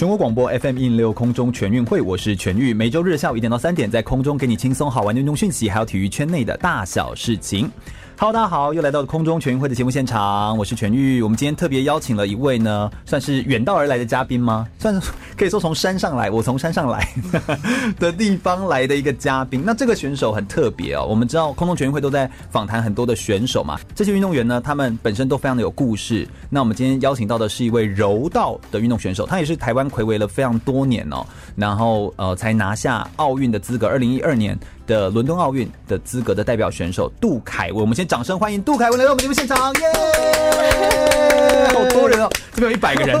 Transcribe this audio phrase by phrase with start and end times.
[0.00, 7.70] 全国广播 FM 一零六空中全运会，我是全玉，每周日下午一点到三点，在空中给你轻松好玩的运动讯息，还有体育圈内的大小事情。
[8.20, 11.22] Hello，大家好，又来到了空中全运会的节目现场，我是全玉。
[11.22, 14.68] 我们今天特别邀请了一位呢，算是远道而来的嘉宾吗？
[14.78, 17.08] 算是可以说从山上来，我从山上来
[17.98, 19.62] 的地方来的一个嘉宾。
[19.64, 21.06] 那这个选手很特别哦。
[21.08, 26.28] 我们知道空中全运会都在访谈很多的选手嘛，这些运动员呢，他们本身都非常的有故事。
[26.50, 31.24] 那我们今天邀请到的是一位柔道的运动选手，他也是台湾魁违了非常多年哦，
[31.60, 34.58] 然后呃才拿下奥运的资格，二零一二年。
[34.86, 41.72] 的伦敦奥运的资格的代表选手杜凯文，我们先掌声欢迎杜凯文来到我们节目现场，耶、yeah!！
[41.72, 43.16] 好多人哦，这边有一百个人，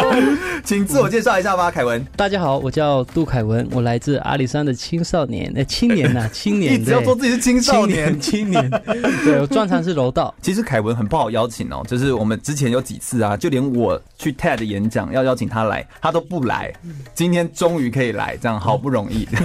[0.64, 2.02] 请自我介绍一下吧，凯文。
[2.16, 8.70] 大家好，我叫杜凯文，我来自阿里山的青少年，呃，青年呐、啊， 青年，一直要说自己是青少年，青年，
[9.22, 10.34] 对，我专长是柔道。
[10.40, 16.72] 其实凯文很不好邀请哦，就是我们之前有几次啊，就连我去 TED 演讲要邀请他来，他都不来，
[17.14, 19.28] 今天终于可以来，这样好不容易。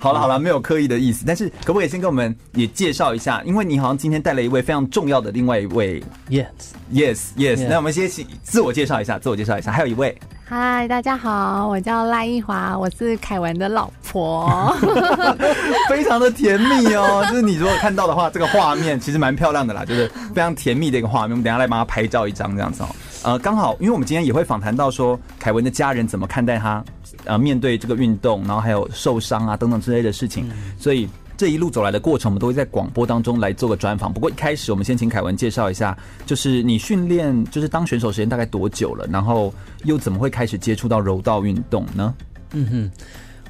[0.00, 3.42] 好了好了，没有刻意的意思，但是可不可以先跟我们也介绍一下？
[3.44, 6.46] 因为你好像今天带了一位非常重要的另外一位，yes
[6.92, 14.74] yes yes，那我们先请自我介绍一下，自我介绍一下，还有一位，嗨，大家好，我叫赖艺华，我是凯文的老婆，
[15.88, 22.88] 非常的甜蜜哦，就是你如果看到的话，这个画面其实蛮漂亮的啦，就是非常甜蜜的一个画面，我们等一下来帮他拍照一张这样子哦。
[23.26, 26.84] 呃，刚好，因为我们今天也会访谈到说，凯文的家人怎么看待他，
[27.24, 30.48] 呃，面对这个运动，然后还有受伤啊等等之类的事情，
[30.78, 34.12] 所以这一路走来的过程，我们都会在广播当中来做个专访。
[34.12, 39.04] 不过一开始，我们先请凯文介绍一下，就是你训练，就是当选手时间大概多久了？
[39.10, 42.14] 然后又怎么会开始接触到柔道运动呢？
[42.52, 42.90] 嗯哼，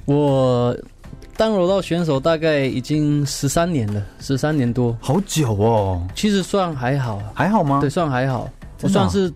[0.06, 0.74] 我
[1.36, 6.02] 当柔道选手大概已经十三年了，十三年多，好久哦。
[6.14, 7.78] 其实算还好，还好吗？
[7.82, 8.48] 对，算还好，
[8.80, 9.30] 我算是。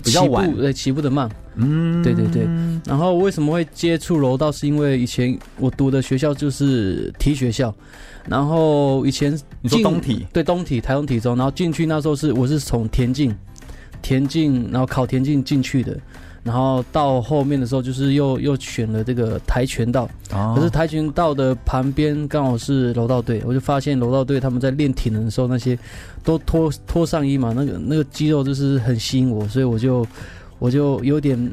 [0.00, 2.46] 起步呃，起步的慢，嗯，对对对。
[2.86, 4.50] 然后为什么会接触柔道？
[4.50, 7.74] 是因为以前我读的学校就是体学校，
[8.26, 13.34] 然后以前你说东体，对东体，台东体中，然后进去那时候是我是从田径，
[14.00, 15.98] 田径，然后考田径进去的。
[16.42, 20.08] 然后到后面的时候，就是又又选了这个跆拳道，
[20.54, 25.78] 可是跆拳道的旁边刚好是柔道队，我就发现柔道队他们在练体能的时候，那些
[26.24, 30.06] 都脱脱上衣嘛，那个那个肌肉就是很吸引我，所以我就
[30.58, 31.52] 我就有点。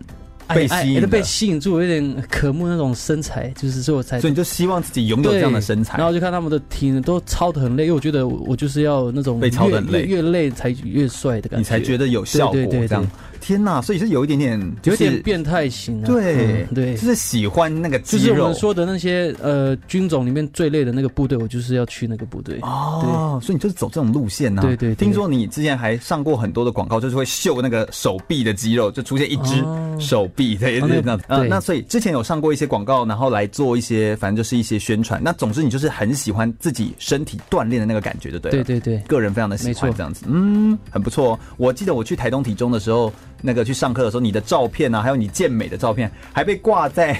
[0.52, 5.96] 被吸引，被吸引住，有点渴慕那种身材，就是所以我才，所以你就希望自己拥有这样的身材。
[5.96, 12.54] 然后就看他们的体能都操的很累，因为我觉得我就是要那种被操得累，越累才越帅的感觉，你才觉得有效果。
[12.56, 13.08] 对对对，这样，
[13.40, 13.82] 天呐！
[13.82, 16.02] 所以是有一点点，有点变态型。
[16.04, 18.24] 对对，就是喜欢那个肌肉。
[18.28, 22.60] 就是我们说的那些呃军种里面最累的那个部队，我就是要去那个部队。
[22.62, 24.62] 哦，所以你就是走这种路线呢？
[24.62, 24.94] 对对。
[24.96, 29.64] 听说你之前还上过很多的广告，就是会秀那个手臂的肌肉，就出现一只
[30.00, 31.18] 手臂，对对对。
[31.28, 35.22] 呃，那所以之前有上过一些广告，然后来做一些，反正就是一些宣传。
[35.24, 38.64] 那总之你就是很喜欢自己身体锻炼的那个感觉，就对了。
[38.64, 41.40] 对对对，个人非常的喜欢这样子，嗯，很不错。
[41.58, 43.12] 我记得我去台东体中的时候。
[43.42, 47.20] 那个去上课的时候，你的照片啊，还有你健美的照片，还被挂在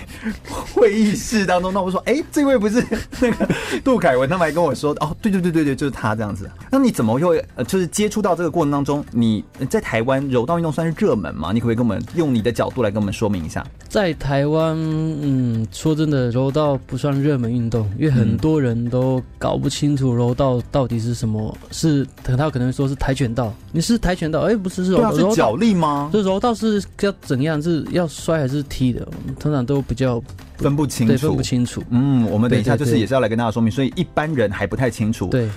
[0.74, 1.74] 会议室当中。
[1.74, 2.84] 那我说，哎、欸，这位不是
[3.20, 3.48] 那个
[3.84, 4.30] 杜凯文？
[4.30, 6.50] 他们还跟我说，哦，对对对对对，就是他这样子。
[6.72, 11.52] 那你怎么会呃，就是接触到这个过程当中，你在台湾柔道运动算是热门吗？
[11.54, 13.66] 你可不可以跟我们用你的角度来跟我们说明一下？
[13.88, 21.58] 在台湾，嗯，说真的，柔道不算热门运动，因为很多人都搞不清楚柔道到底是什么。
[21.72, 24.42] 是，他可能说是跆拳道，你是跆拳道？
[24.42, 26.10] 哎、欸，不是，是柔道，是脚力吗？
[26.12, 27.62] 这柔道是要怎样？
[27.62, 29.08] 是要摔还是踢的？
[29.40, 30.22] 通常都比较
[30.58, 31.84] 分不清楚，对分不清楚。
[31.90, 35.28] 嗯，我们等一下就是也是要来跟大家说明，所以一般人还不太清楚。
[35.28, 35.48] 对，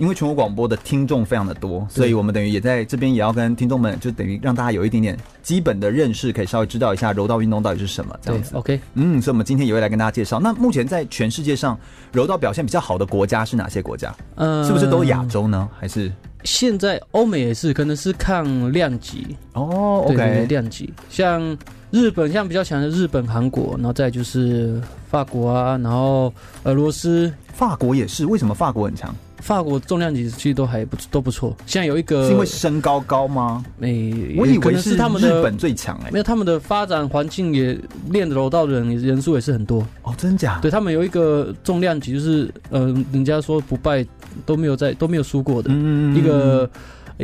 [0.00, 8.56] 因为全国广播的听众非常的多，所以我们等于也在这边也要跟听众们，就等于让大家有一点点基本的认识，可以稍微知道一下柔道运动到底是什么这样子。
[8.56, 10.40] OK，嗯，所以我们今天也会来跟大家介绍。
[10.40, 11.78] 那目前在全世界上
[12.12, 14.10] 柔道表现比较好的国家是哪些国家？
[14.36, 15.68] 嗯，是不是都亚洲呢？
[15.78, 16.10] 还是？
[16.44, 20.02] 现在欧美也是，可能是看量级哦。
[20.08, 21.54] OK，量级，像
[21.90, 24.80] 日本，像比较强的日本、韩国，然后再就是
[25.10, 26.32] 法国啊，然后
[26.62, 28.24] 俄罗斯，法国也是。
[28.24, 29.14] 为什么法国很强？
[29.40, 31.56] 法国重量级其实都还不都不错。
[31.66, 33.64] 现在有一个是因为身高高吗？
[33.80, 37.78] 诶，我以为是他们的日本最强哎，没有他们的发展环境也
[38.10, 40.58] 练柔道的人人数也是很多哦，真假？
[40.60, 44.06] 对他们有一个重量级，就是呃，人家说不败
[44.44, 46.70] 都没有在都没有输过的，嗯、一个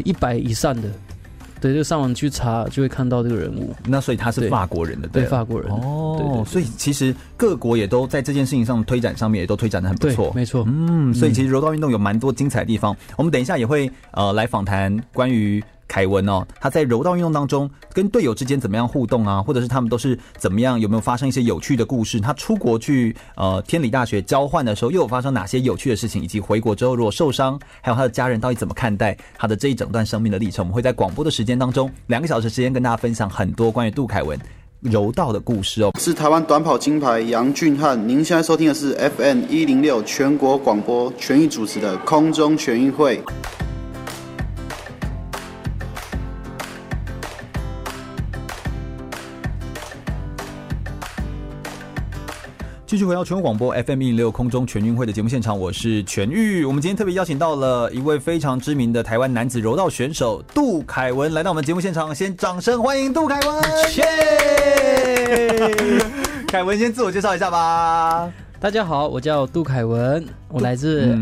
[0.05, 0.89] 一百以上的。
[1.67, 3.75] 对，就上网去查，就会看到这个人物。
[3.87, 5.71] 那所以他是法国人的，对，对法国人。
[5.71, 10.65] 哦，对所以其实各国也都在这件事情上推展上面也都推展的很不错，没错。
[10.67, 12.95] 嗯，所以其实柔道运动有蛮多精彩的地方。
[12.95, 15.63] 嗯、我们等一下也会呃来访谈关于。
[15.89, 19.43] 凯文哦，他在柔道运动当中跟队友之间怎么样互动啊？
[19.43, 20.79] 或者是他们都是怎么样？
[20.79, 22.21] 有没有发生一些有趣的故事？
[22.21, 26.23] 他出国去呃天理大学交换的时候，又有发生哪些有趣的事情？
[26.23, 30.65] 以及回国之后如果受伤，还有他的家人到底怎么看待他的这一整段生命的历程？
[30.65, 34.39] 我们会在广播的时间当中，两个小时时间跟大家分享很多关于杜凯文
[34.81, 35.93] 柔道的故事哦。
[35.99, 43.23] 是台湾短跑金牌杨俊翰，您现在收听的是 FM 一零六全国广播全域主持的空中全运会。
[52.97, 56.65] 继续回到全国广播 FM 一零六空中全运会的节目现场，我是全玉。
[56.65, 63.63] 我们今天特别邀请到了一位非常知名的台湾男子柔道选手杜凯文来到我们节目现场，先掌声欢迎杜凯文！
[63.99, 65.75] 耶！
[66.49, 68.33] 凯文先自我介绍一下吧。
[68.59, 71.15] 大家好，我叫杜凯文，我来自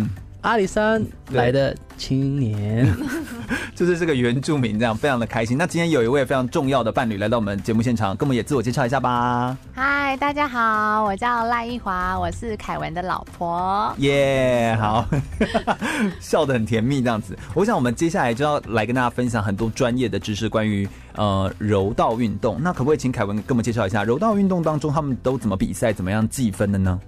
[0.45, 2.87] 阿里山来的青年。
[3.75, 5.57] 就是这个原住民，这样非常的开心。
[5.57, 9.57] 那今天有一位非常重要的伴侣来到我们节目现场，跟我们也自我介绍一下吧。
[9.73, 13.93] 嗨，大家好，我叫赖一华，我是凯文的老婆。
[13.99, 15.09] 耶、yeah，好，
[16.21, 17.37] 笑得很甜蜜这样子。
[17.55, 20.87] 我想我们接下来就要来跟大家分享很多专业的知识，关于
[21.17, 22.59] 呃柔道运动。
[22.61, 27.01] 那可不可以请凯文跟我们介绍一下柔道运动当中他们都怎么比赛，怎么样计分的呢？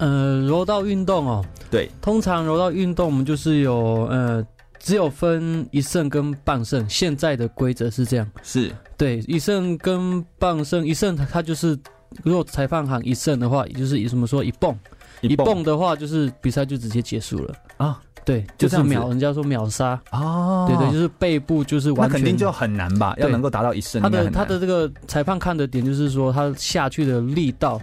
[0.00, 4.44] 呃，柔道运动哦，对，通常柔道运动我们就是有呃。
[4.82, 8.72] 只有分一胜跟半胜，现在的规则是这样，是。
[8.96, 11.78] 对一胜跟半胜，一胜它就是
[12.22, 14.74] 如果裁判喊一胜的话，也就是以什么说一蹦，
[15.20, 15.62] 一蹦。
[15.62, 17.54] 的话就是比赛就直接结束了。
[17.76, 20.00] 啊，对，就是秒，人家说秒杀。
[20.12, 27.78] 哦，对对，就是背部就是完全，那肯定就很难吧，要能够达到一胜，他的他的这个裁判看的点就是说他下去的力道。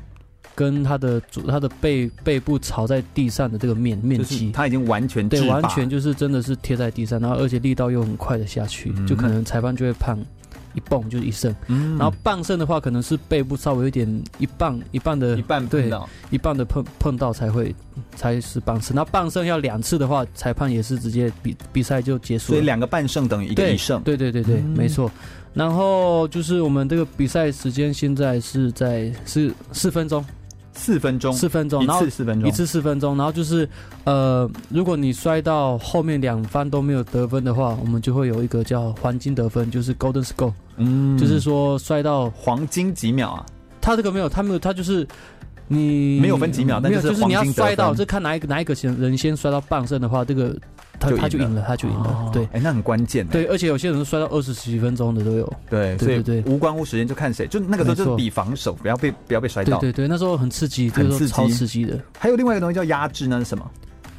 [0.57, 10.17] 跟他的主，他的背背部朝在地上的这个面面积，他已经完全对，完全就是真的是贴在地上，然后而且力道又很快的下去，嗯、就可能裁判就会判
[10.73, 15.91] 一蹦就是一胜，嗯，然后半胜的话可能是背部稍微有点一半一半的，一半对，
[16.31, 17.75] 一半的碰碰到才会
[18.15, 25.11] 才是半胜，那半胜要两次的话，裁判也是直接比比赛就结束了，所以两个半胜等于一个一胜，对对对对对，嗯、没错。
[25.53, 30.25] 然后就是我们这个比赛时间现在是在是四分钟。
[30.77, 33.67] 四分钟，四分钟，然后一次四分钟，一次四分钟，然后就是，
[34.05, 43.45] 呃，如果你摔到后面两番都没有得分的话，我们就会有一个叫黄金得分，就是 Golden Score，嗯，就是说摔到黄金几秒啊？
[43.81, 45.05] 他这个没有，他没有，他就是
[45.67, 50.55] 你没有分几秒，但是就是你要摔到，就看哪一个哪一个人先摔到半身的话，这个。
[50.99, 61.99] 他他就赢了，他就赢了，哦、对，哎、欸，那很关键，对，而且有些人摔到二十几分钟的都有，对，对对对，无关乎时间，就看谁，就那个时候就是比防守，不要被不要被摔到，对对对，那时候很刺激，很刺激，超刺激的。
[62.17, 63.63] 还有另外一个东西叫压制，那是什么？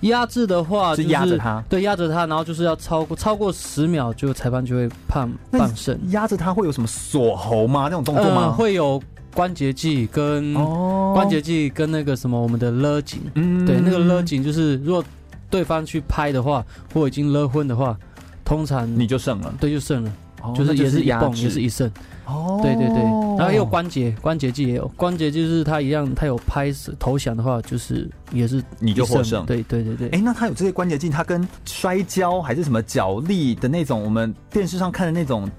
[0.03, 5.99] 压制的话、就是压着他，对，压着他，然后就是要超过超过十秒，就裁判就会判半胜。
[6.11, 7.83] 压着他会有什么锁喉吗？
[7.85, 8.43] 那种动作吗？
[8.43, 9.03] 呃、会有
[9.35, 15.05] 关节技跟、哦、关节技跟那个什么我们的勒紧，嗯，对，那个勒紧就是如果。
[15.51, 17.99] 对方去拍的话，或已经勒昏的话，
[18.45, 19.55] 通常你就胜了。
[19.61, 20.13] 对，就胜了，
[20.43, 21.91] 哦、就是也是一蹦，也是一胜。
[22.27, 22.97] 哦，对对对，
[23.39, 29.47] 然后也有关节，关节技也有关节，就是他一样，他有拍死投降的话，就是也是你就获胜。
[29.47, 30.11] 对对对对。
[30.11, 35.51] 哎，那他有这些关节技，他跟摔跤还是什么脚力的那种，我们电视上看的那种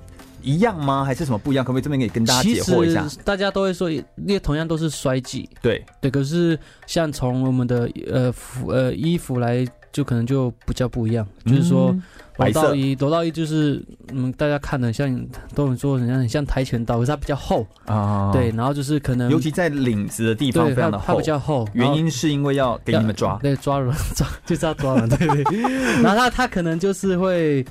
[0.44, 1.04] 一样吗？
[1.04, 1.66] 还是什么不一样？
[1.66, 3.08] 可不可以这边给跟大家解惑一下？
[3.26, 5.50] 大家都会说，因为同样都是摔技。
[5.60, 9.66] 对对，可是像从我们的呃服呃衣服来。
[9.92, 11.96] 就可能就比较不一样，嗯、就是说，
[12.38, 15.20] 柔道一，柔道一就是嗯，大家看的像
[15.56, 17.66] 都很说很像很像跆拳道，可是它比较厚。
[17.86, 25.62] 啊，对，然后就是可能尤其在领子的地方非常的厚，它比较厚，原因是因为要给你们抓，对，抓人 抓就是要抓人，对对，
[26.02, 27.66] 然后它它可能就是会，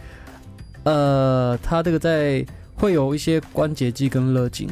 [0.83, 2.45] 呃，它这个在
[2.75, 4.69] 会有一些关节肌跟勒紧。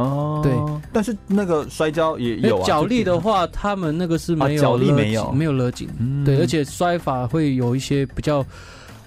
[0.00, 0.52] 哦，对，
[0.92, 2.64] 但是那个摔跤也有啊。
[2.64, 5.88] 脚力的话，他们那个是没有角力没有没有勒紧，
[6.24, 8.44] 对，而且摔法会有一些比较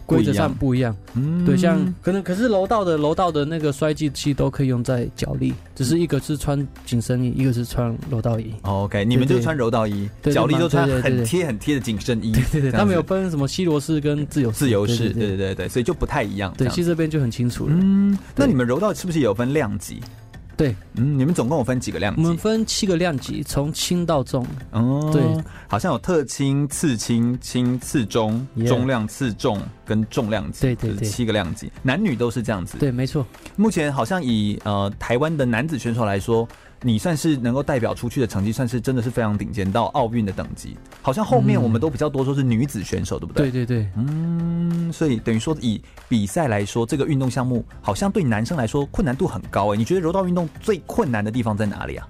[0.06, 0.96] 规则上不一样。
[1.16, 8.54] 嗯，对，像可能可是楼道的楼道的那个摔技器都可以用在脚力，只是一个是穿紧身衣，一个是穿柔道衣。
[8.62, 12.34] OK，你们就穿柔道衣，脚力就穿很贴很贴的紧身衣。
[12.34, 16.54] 对对对，他们有分什么西罗式跟自由自由式，对对对对，所以就不太一样。
[16.56, 17.74] 对，其实这边就很清楚了。
[17.76, 20.00] 嗯，那你们柔道是不是也有分量级？
[20.56, 22.22] 对，嗯，你们总共有分几个量级？
[22.22, 24.46] 我们分七个量级，从轻到重。
[24.72, 25.24] 哦，对，
[25.68, 30.62] 好像有特轻、次轻、轻、次中、中量、次重跟重量级。
[30.62, 32.78] 对对对，七个量级，男女都是这样子。
[32.78, 33.26] 对，没错。
[33.56, 36.48] 目前好像以呃台湾的男子选手来说，
[36.86, 40.78] 你算是能够代表出去的成绩，算是真的是非常顶尖，到奥运的等级。
[41.02, 43.50] 好像后面我们都比较多说是女子选手，对不对？
[43.50, 49.78] 对对对，嗯，所以等于说以比赛来说，这个运动项目好像对男生来说困难度很高哎。
[49.78, 52.08] 你觉得柔道运动最困难的地方在哪里啊？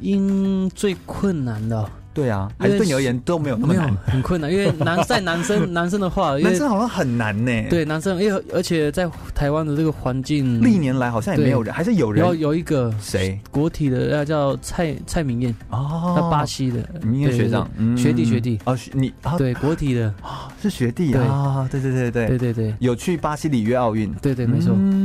[0.00, 1.90] 因最困难的。
[2.12, 4.52] 对啊，还是对你而言都没有那么难，很困难。
[4.52, 7.52] 因为男 在男生男生的话， 男生好像很难呢。
[7.70, 12.24] 对，男生，因为而且在台湾的这个环境，历年来好像也没有人，还是有人。
[12.24, 13.38] 有有一个谁？
[13.50, 18.58] 国体的，那叫蔡蔡明燕哦，那巴西的明艳学长，学弟学弟。
[18.64, 20.12] 哦，你对国体的。
[20.60, 22.26] 是学弟啊，对对对对。
[22.26, 24.99] 对对对，有去巴西里约奥运，对对没错，嗯，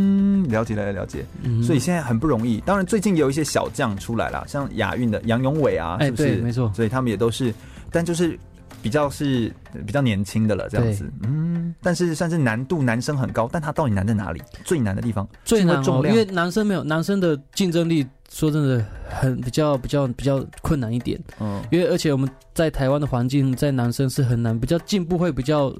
[0.45, 1.25] 了解了了解，
[1.63, 2.59] 所以现在很不容易。
[2.61, 6.35] 当然最近也有一些小将出来了，像亚运的杨永伟啊，是不是？
[6.37, 7.53] 没错，所以他们也都是。
[7.91, 8.37] 但就是
[8.81, 9.53] 比较是
[9.85, 14.41] 比较年轻的了，这样子，嗯，但是算是难度男生很高，但他到底难在哪里？
[14.65, 25.73] 最难的地方最难哦，因为男生没有男生的竞争力，说真的很比较比较比较困难一点，嗯，因为而且我们在台湾的环境，在男生是很难，比较进步会比较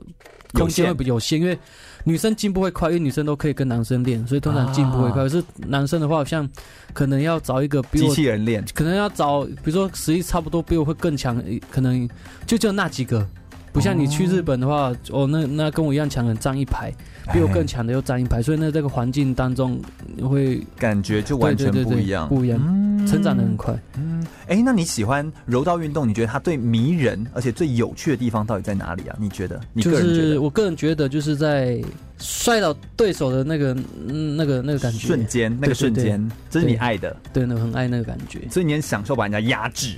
[0.53, 1.57] 空间会比较有限，因为。
[2.05, 5.23] 女生进步会快，因为女生都可以跟男生练，所以通常进步会快。
[5.23, 6.47] 可是男生的话，好像
[6.93, 12.07] 可能要找一个比我机器人练，可能要找，比如说实力差不多比我会更强，可能
[12.47, 13.27] 就就那几个。
[13.75, 16.89] 不像你去日本的话，哦，那那跟我一样强的人站一排，
[17.33, 19.77] 比我更强的又站一排，所以那这个环境当中
[20.23, 22.57] 会感觉就完全不一样，不一样，
[23.05, 23.77] 成长的很快。
[23.97, 26.07] 嗯，哎，那你喜欢柔道运动？
[26.07, 29.17] 你觉得它最迷人而且最有趣的地方到底在哪里啊？
[29.19, 29.59] 你觉得？
[29.73, 30.15] 你个人觉得？
[30.15, 31.83] 就是我个人觉得就是在
[32.17, 33.73] 摔倒对手的那个
[34.07, 39.97] 那个那个感觉瞬间，那个瞬间，这是你爱的，对，那很爱那个感觉，所以你很享受把人家压制。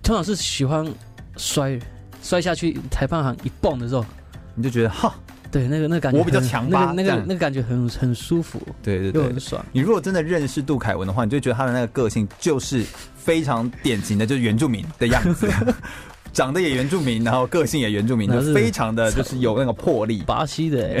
[0.00, 0.86] 通常是喜欢
[1.36, 1.76] 摔。
[2.26, 4.04] 摔下去，裁判行一蹦的时候，
[4.56, 5.14] 你就觉得哈，
[5.48, 9.64] 对，那个那个感觉，我比较强吧，那个那个那个感觉很很舒服，对对对，又很爽。
[9.70, 15.48] 你如果真的认识杜凯文的话，你就觉得他的那个个性就是非常典型的，就是原住民的样子。
[16.36, 20.22] 长得也原住民，然后个性也原住民，就非常的就是有那个魄力。
[20.26, 21.00] 巴西的，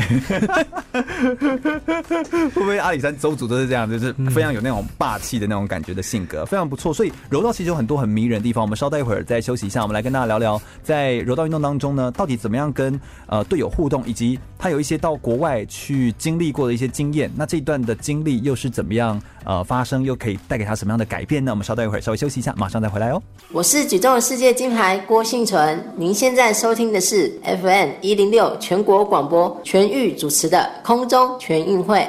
[2.32, 6.94] 会不会阿里山邹族都是这样，就是非常有那种霸气的那种感觉的性格，非常不错。
[6.94, 8.62] 所以柔道其实有很多很迷人的地方。
[8.62, 17.30] 我们稍待一会儿再休息一下，我们来跟大家聊聊，在柔道运动当中呢，到底怎么样跟呃队友互动，以及他有一些到国外去经历过的一些经验。
[17.36, 21.52] 那这一段的经历又是怎么样呃发生，又可以带给他什么样的改变呢？
[21.52, 23.22] 我们稍待一会儿，稍微休息一下，马上再回来哦。
[23.52, 32.06] 我是举重世界金牌郭幸存，您现在收听的是 FM 一零六全国广播全域主持的空中全运会。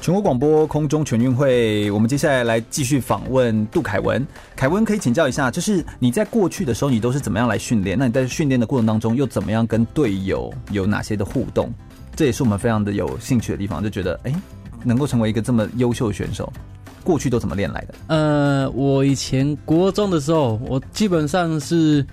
[0.00, 4.24] 全国广播空中全运会，我们接下来来继续访问杜凯文。
[4.54, 7.98] 凯文可以请教一下，就是你在过去的时候，你都是怎么样来训练？
[7.98, 11.74] 那你在训练的过程当中，又怎么样跟队友有哪些的互动？
[12.18, 14.34] 这也是我们非常的有兴趣的地方，就觉得哎，
[14.82, 16.52] 能够成为一个这么优秀的选手，
[17.04, 17.94] 过去都怎么练来的？
[18.08, 22.04] 呃，我以前国中的时候，我基本上是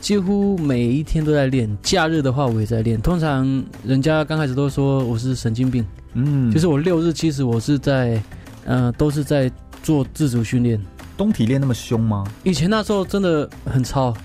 [0.00, 2.98] 几乎每一天都在练，假日的话我也在练。
[3.02, 3.44] 通常
[3.84, 5.84] 人家刚开始都说我是神经病。
[6.14, 8.18] 嗯，就是我六日其实我是在，
[8.64, 9.52] 呃，都是在
[9.82, 10.80] 做自主训练。
[11.18, 12.24] 冬体练那么凶吗？
[12.44, 14.16] 以前那时候真的很操哦，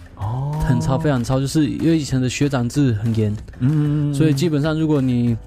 [0.65, 5.38] 很超，非常超，就是因为以前的学长制很严，嗯，所以基本上如果你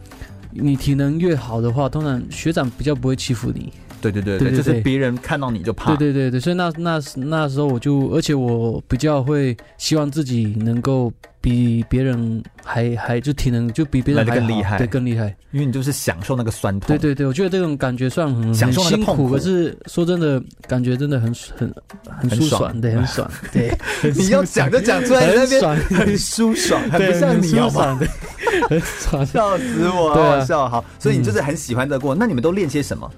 [0.53, 3.73] 你体能越好的话，通常学长比较不会欺负你。
[4.01, 5.95] 对对对对，就是别人看到你就怕。
[5.97, 15.35] 对对对对，所以那那那时候我就，而且我比较会希望自己能够比别人还还就体能就比别人还更厉害，对，更厉害。
[15.51, 16.89] 因为你就是享受那个酸痛。
[16.89, 21.75] 对对对，我觉得这种感觉算很很辛苦，可是说真的，感觉真的很很
[22.21, 23.31] 很舒爽，对，很爽。
[23.53, 23.73] 对，
[24.15, 27.99] 你要讲就讲出来，很爽，很舒爽，很不像你好吗？
[28.69, 30.69] 很爽，笑死我，好好笑。
[30.69, 32.15] 好，所以你就是很喜欢这个过。
[32.15, 33.11] 那你们都练些什么？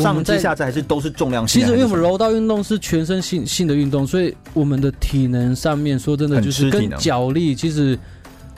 [0.00, 1.60] 上肢下肢还是都是重量性？
[1.60, 7.98] 其实因为我们柔道运动是全身性性的运动，所以我们的体能上面说真的就是跟脚力，其实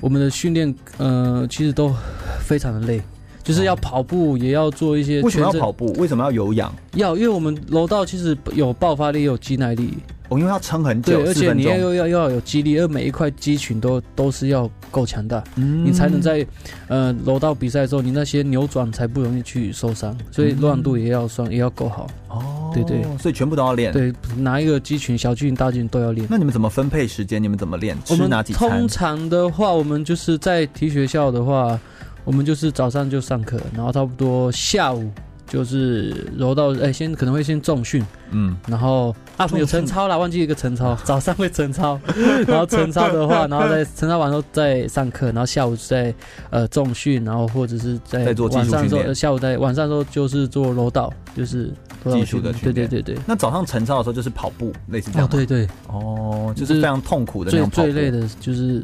[0.01, 1.95] 我们的训练呃其实都
[2.41, 3.01] 非常的累。
[3.43, 5.21] 就是要跑步，也要做一些。
[5.21, 5.93] 为什么要跑步？
[5.99, 6.75] 为什么要有氧？
[6.95, 9.93] 要，因为我们柔道其实有爆发力，也有肌耐力。
[10.31, 16.47] 我、哦、因为要撑很久，对，而且你要又要又要有肌力，而每一块肌群都都是要够强大，嗯，你才能在
[16.87, 22.07] 呃柔道比赛的时候，你那些扭转才不容易去受伤，所以柔软度也要算，也要够好。
[22.29, 23.93] 哦，对对，所以全部都要练。
[23.93, 26.25] 对，拿一个肌群、小肌群、大肌群都要练。
[26.31, 27.43] 那你们怎么分配时间？
[27.43, 27.97] 你们怎么练？
[28.09, 28.71] 我们吃哪几餐？
[28.71, 31.77] 通常的话，我们就是在提学校的话，
[32.25, 35.11] 我们就是早上就上课，然后差不多下午。
[35.47, 42.01] 就是柔道，哎、欸，先可能会先重训，嗯，然后啊有晨操啦，忘记一个晨操， 早上会晨操，
[42.47, 46.13] 然后晨操的话， 然后在晨操完之后再上课，然后下午再
[46.51, 51.71] 呃重训，然后或者是在晚上的时候，下午在晚上的时候就是做柔道，就是
[52.11, 53.15] 技术的训练，对对对。
[53.15, 53.19] 对。
[53.27, 58.83] 那早上晨操的时候就是跑步，类似这样，哦，对对，哦，就是非常痛苦的那种跑步，最最累的就是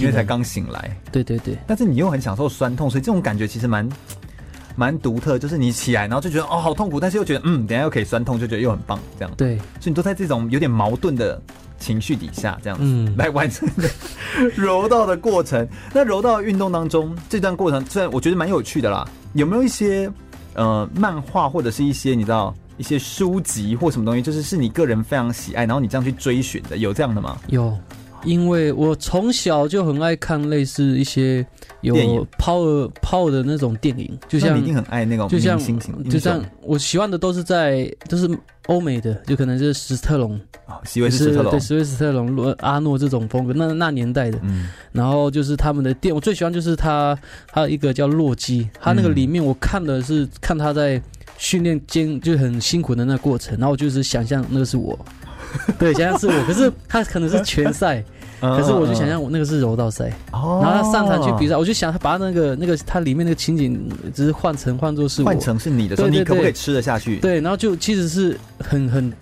[0.00, 3.88] 因为才刚醒来，对对对，但是你又很享受酸痛，所以这种感觉其实蛮。
[4.78, 9.34] 蛮独特，就是你起来，然后就觉得哦好痛苦，但是又觉得嗯，等下又可以酸痛，就觉得又很棒，这样。
[9.36, 11.42] 对，所以你都在这种有点矛盾的
[11.80, 13.68] 情绪底下，这样子、嗯、来完成
[14.54, 15.66] 柔道的过程。
[15.92, 20.08] 那柔道运动当中，这段过程虽然我觉得蛮有趣的啦，有没有一些
[20.54, 27.36] 呃漫画或者是一些你知道一些书籍或什么东西，就是是你个人非常喜爱，然后你这样去追寻的，有这样的吗？
[27.48, 27.76] 有。
[28.24, 31.44] 因为我从小就很爱看类似一些
[31.82, 31.94] 有
[32.38, 35.58] power power 的那种电影，就像你一定很爱那种，就像
[36.10, 38.28] 就像我喜欢的都是在都是
[38.66, 40.38] 欧美的，就可能是史特龙。
[40.66, 47.18] 啊，席维斯史特龙，对，席维斯史特龙、阿诺这种风格，那那年代的，嗯，然后就是他们的电，我最喜欢就是他，
[47.50, 51.00] 还有一个叫洛基，他那个里面我看的是看他在
[51.38, 54.98] 训练间就很辛苦的那个过程，然后我就是想象那个是我。
[55.78, 58.02] 对，想象是我，可是他可能是拳赛，
[58.40, 63.80] 可是我就想象我那个是柔道赛，然后他上场去比赛，我就想他把那个那个他里面那个情景，
[64.14, 67.16] 只是换成换作是我，换成是你的时候，你可不可以吃得下去？
[67.18, 69.12] 对，然后就其实是很很。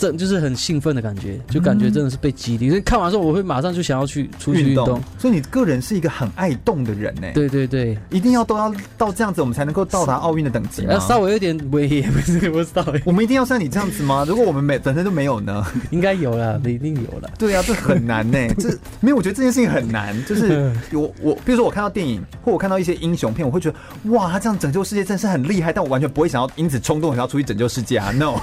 [0.00, 2.70] 这就是很兴奋的感觉，就感觉真的是被激励。
[2.70, 5.02] 所以看完之后，我会马上就想要去出去运动，动。
[5.18, 7.28] 所以你个人是一个很爱动的人呢？
[7.34, 10.84] 对对对，一定要都要到这样子，我们才能够到达奥运的等级。
[10.84, 12.82] 要稍微有点威严， 不是不知道。
[13.04, 14.24] 我们一定要像你这样子吗？
[14.26, 15.62] 如果我们没本身就没有呢？
[15.90, 17.30] 应该有了，一定有了。
[17.38, 18.38] 对啊，这很难呢。
[18.58, 20.16] 这没有，我觉得这件事情很难。
[20.24, 23.76] 就是我我，比如说我看到电影，或我看到一些英雄片，我会觉得
[24.12, 25.72] 哇，他这样拯救世界真是很厉害。
[25.72, 28.34] 但我完全不会想要因此冲动想要出去拯救世界啊！No，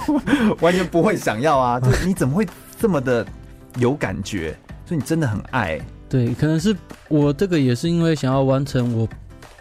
[0.59, 1.79] 完全不会想要啊！
[1.79, 2.33] 就你怎么？
[2.33, 2.47] 会
[2.79, 3.23] 这么的
[3.77, 4.57] 有感觉？
[4.85, 5.79] 所以你真的很爱。
[6.09, 6.75] 对，可能是
[7.07, 9.07] 我这个也是因为想要完成我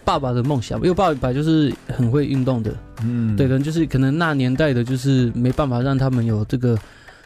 [0.04, 2.74] 爸爸的梦想，因为爸爸就是很会运动的。
[3.02, 6.78] 嗯，对，可能就是可能那年代的，就是没办法让他们有这个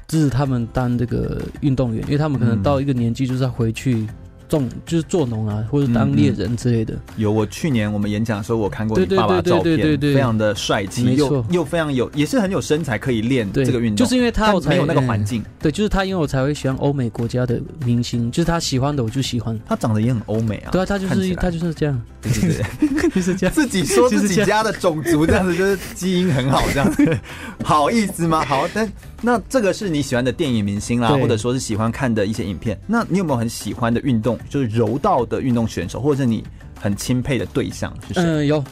[0.08, 4.06] 支持他们当这个运动员，因为他们可能到一个年纪就是要回去。
[4.50, 6.94] 种就是做农啊，或者当猎人之类的。
[7.16, 13.96] 有，我去年我们演讲的时候，我看过你爸爸的照片，非常的帅气，又又非常有，也是很有身材可以练这个运动。
[13.96, 15.42] 就是因为他没有那个环境。
[15.60, 19.58] 对，就是他，因为我才会喜欢欧美国家的明星，就是他喜欢的我就喜欢。
[19.68, 20.70] 他长得也很欧美啊。
[20.72, 23.54] 对啊，他就是他就是这样，对对对， 就是这样。
[23.54, 27.18] 自己说自己家的种族这样子，就是基因很好这样子，
[27.62, 28.44] 好意思吗？
[28.44, 28.90] 好，但
[29.22, 32.78] 那这个是你喜欢的电影明星啦，或者说是喜欢看的一些影片。
[32.86, 34.38] 那你有没有很喜欢的运动？
[34.48, 36.42] 就是柔道的运动选手，或者是你
[36.80, 38.22] 很钦佩的对象是谁？
[38.22, 38.64] 嗯，有。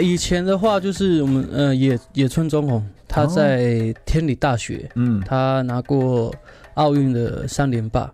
[0.00, 6.32] 以前的话就是我们呃野野村忠宏，他在天理大学，嗯，他拿过
[6.74, 8.08] 奥运的三连霸，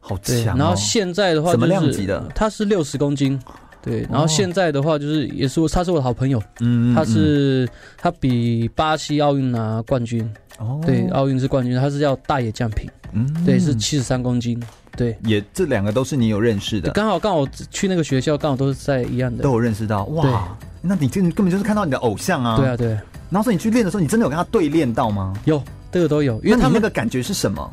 [0.00, 0.58] 好强哦。
[0.58, 2.20] 然后现在的话，什么量级的？
[2.34, 3.40] 他是六十公斤，
[3.80, 4.00] 对。
[4.10, 14.60] 然后现在的话，就是也是我他是我的好朋友，嗯，他是他比巴西奥运拿冠军，哦，对，奥运是冠军，他是叫大野将平，嗯，对，是七十三公斤。
[14.96, 20.04] 对，也这两个都是你有认识的，刚好刚好去那个学校，刚好都是在一样的，都有认识到。
[20.06, 22.56] 哇，那你就根本就是看到你的偶像啊！
[22.56, 22.88] 对啊，对。
[23.28, 25.34] 然后说你去练的时候，你真的有跟他对练到吗？
[25.44, 26.40] 有，这个都有。
[26.42, 27.70] 因为他们那个感觉是什么？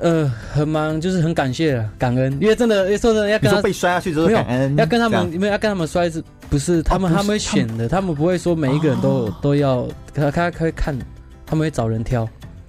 [0.00, 2.32] 呃，很忙，就是很感谢、感恩。
[2.40, 10.96] 因为真的，说真的，要跟他被摔下去之后感恩，要跟他们，没有要跟他们摔是，不是他们他们选的，他们不会说每一个人都都要，他他可以看，
[11.46, 12.28] 他们会找人挑。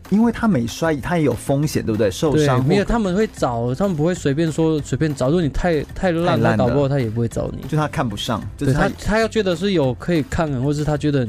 [0.09, 2.09] 因为他每摔，他也有风险，对不对？
[2.09, 2.85] 受伤没有？
[2.85, 5.27] 他们会找，他们不会随便说随便找。
[5.27, 7.67] 如果你太太烂了，搞不好他也不会找你。
[7.67, 11.27] 就他看不上，就是他他要觉得是有可以看的，或是他觉得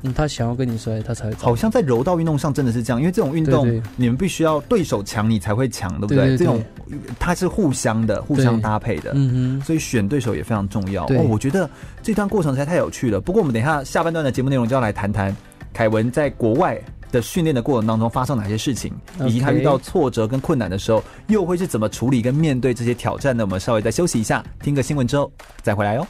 [0.00, 1.34] 嗯他想要跟你摔，他才会。
[1.34, 6.34] 好像在柔道运动上真的是这样，因为这种运动你们必须要对手强你才会强，对不对？
[6.34, 6.64] 这种
[7.18, 9.66] 它是互相的，互相搭配的，嗯哼。
[9.66, 11.04] 所以选对手也非常重要。
[11.04, 11.68] 哦，我觉得
[12.02, 13.20] 这段过程实在太有趣了。
[13.20, 15.36] 不过我们等一下下半段的节目内容就要来谈谈
[15.72, 18.92] 凯文在国外的训练的过程当中发生哪些事情，
[19.26, 23.44] 以及他遇到挫折跟困难的时候，又会是怎么处理跟面对这些挑战呢？
[23.44, 25.30] 我们稍微再休息一下，听个新闻之后
[25.62, 26.06] 再回来哦。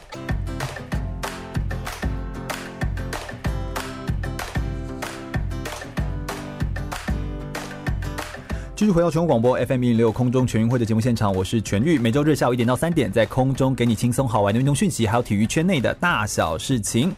[8.75, 11.99] 继续回到全国广播 FM 一零六空中全运会的节目现场，我是全玉。
[11.99, 17.13] 每周日下午一点到三点，在空中给你轻松好玩的运动讯息，还有体育圈内的大小事情。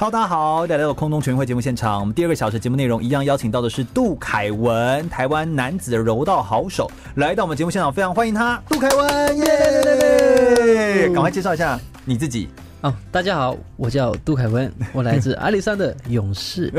[0.00, 1.98] Hello，大家好，来到空中全运会节目现场。
[1.98, 11.08] 我们第二个小时节目内容一样邀请到的是杜凯文，台湾男子柔道好手，来到我们节目现场，非常欢迎他，杜凯文，耶！
[11.08, 12.48] 赶快介绍一下你自己。
[12.82, 16.72] 哦，大家好，我叫杜凯文，我来自阿里山的勇士，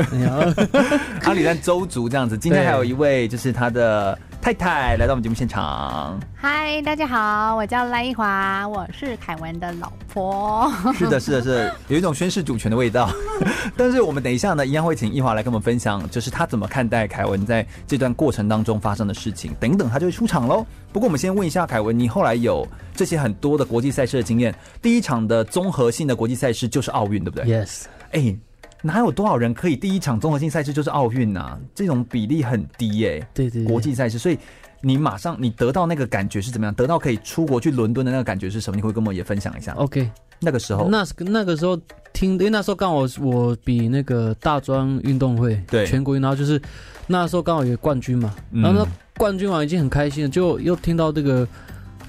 [1.24, 2.38] 阿里山邹族这样子。
[2.38, 6.18] 今天还有一位就是他的太太来到我们节目现场。
[6.34, 10.72] 嗨，大家好，我叫赖一华，我是凯文的老婆。
[10.96, 13.10] 是的，是的，是的，有一种宣誓主权的味道。
[13.76, 19.54] 但是我们等一下呢，一样会请一华来跟我们分享，就是他怎么看待凯文在这段过程当中发生的事情。
[19.60, 20.64] 等等，他就会出场喽。
[20.90, 27.82] 不过我们先问一下凯文，你后来有这些很多的国际赛事的经验，第一场的综合性的国际赛事就是奥运，对不对？Yes。
[28.12, 28.34] 哎，
[28.82, 31.58] 哪有多少人可以第一场综合性赛事就是奥运啊？
[31.74, 33.26] 这种比例很低耶。
[33.34, 34.38] 对对，国际赛事，所以。
[34.82, 36.72] 你马上你得到那个感觉是怎么样？
[36.74, 38.76] 得到可以出国去伦敦的那个感觉是什么？
[38.76, 41.78] 你会跟我们也分享一下？OK，那个时候，那那个时候
[42.14, 46.58] 听，因为那时候刚好我比那个大专运动会对全国，然后就是
[47.06, 48.86] 那时候刚好有冠军嘛，然后那
[49.18, 51.46] 冠军完已经很开心了，就又听到这个，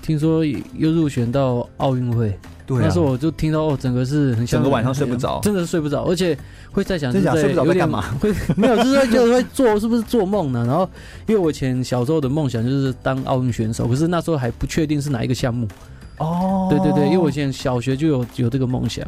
[0.02, 2.40] 听说又入选到奥运会。
[2.66, 6.38] 对啊、那时候我就听到哦，整个是很像整个晚上睡不着，真的是睡不着，而且
[6.72, 8.04] 会在想，在想睡不着在干嘛？
[8.20, 10.66] 会 没有，就是就是会做，是不是做梦呢？
[10.66, 10.90] 然后
[11.28, 15.68] 因为我以前小时候的梦想就是当奥运选手，可是那时候还不确定是哪一个项目。
[16.18, 19.06] 哦，对对对，因为我以前小学就有有这个梦想，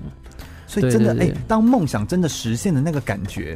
[0.68, 3.56] 所以真的哎，当梦想真的实现的那个感觉。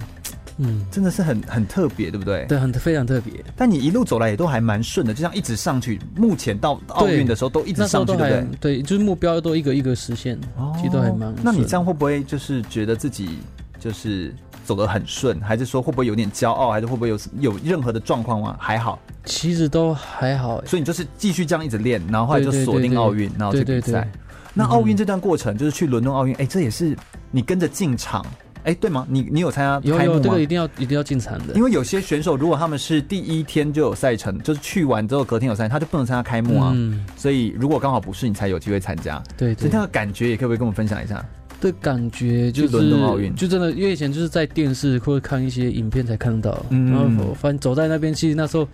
[0.58, 2.46] 嗯，真的是很很特别，对不对？
[2.48, 3.34] 对，很非常特别。
[3.56, 6.00] 但你一路走来也都还蛮顺的，就像一直上去。
[6.16, 8.48] 目前到奥运的时候都一直上去，对不对？
[8.60, 11.34] 对，就是目标都一个一个实现，哦、其实都还蛮。
[11.44, 13.38] 那你这样会不会就是觉得自己
[13.80, 14.34] 就是
[14.66, 18.56] 走得很顺，还是说会不会有点骄傲，还是会不会有有任何的状况吗？
[18.60, 20.64] 还好，其实都还好。
[20.66, 24.10] 所以你就是继续这样一直练，然后后来就锁定奥运，然后去比赛。
[24.56, 26.98] 那奥运这段过程就是去伦敦奥运，哎、欸，这也是
[27.30, 28.26] 你跟着进场。
[28.68, 29.08] 哎，对吗？
[29.10, 30.04] 你你有参加开幕吗？
[30.04, 31.54] 有有，这个一定要一定要进场的。
[31.56, 36.74] 因为有些选手，如果他们是第一天就有赛程，就是去完之后隔天有赛，他就不能参加开幕啊。
[36.76, 37.06] 嗯。
[37.16, 39.24] 所以如果刚好不是，你才有机会参加。
[39.38, 39.60] 对，对。
[39.62, 41.26] 所以那个感觉，也可不可以跟我们分享一下？
[41.62, 46.62] 对，感觉就是伦敦奥运，就真的，因为以前就是在电视或者看一些影片才看到。
[46.70, 46.92] 嗯。
[46.92, 48.68] 然后我反正走在那边，其实那时候，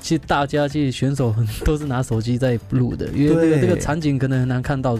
[0.00, 1.34] 其实大家其实选手
[1.64, 4.96] 都是拿手机在录的，因为这个这个场景可能很难看到。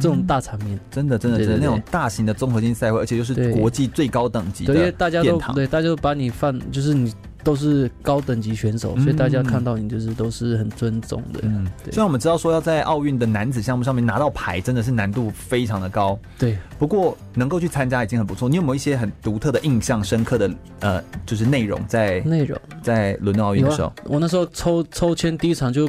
[0.00, 7.12] 这种大场面，嗯、真的真的真的那种大型的综合性赛会，而且又是国际最高等级的对，因为大家都对，大家都把你放，就是你
[7.44, 11.40] 都是高等级选手，嗯、所以大家看到你就是都是很尊重的。
[11.42, 11.92] 嗯，对。
[11.92, 16.18] 虽然我们知道说要在奥运的男子项目上面拿到牌，真的是难度非常的高。
[16.38, 18.48] 对，不过能够去参加已经很不错。
[18.48, 23.88] 你有没有一些很独特的、印象深刻的呃，就是内容在内容在伦敦奥运的时候？
[23.88, 25.88] 啊、我那时候抽抽签第一场就。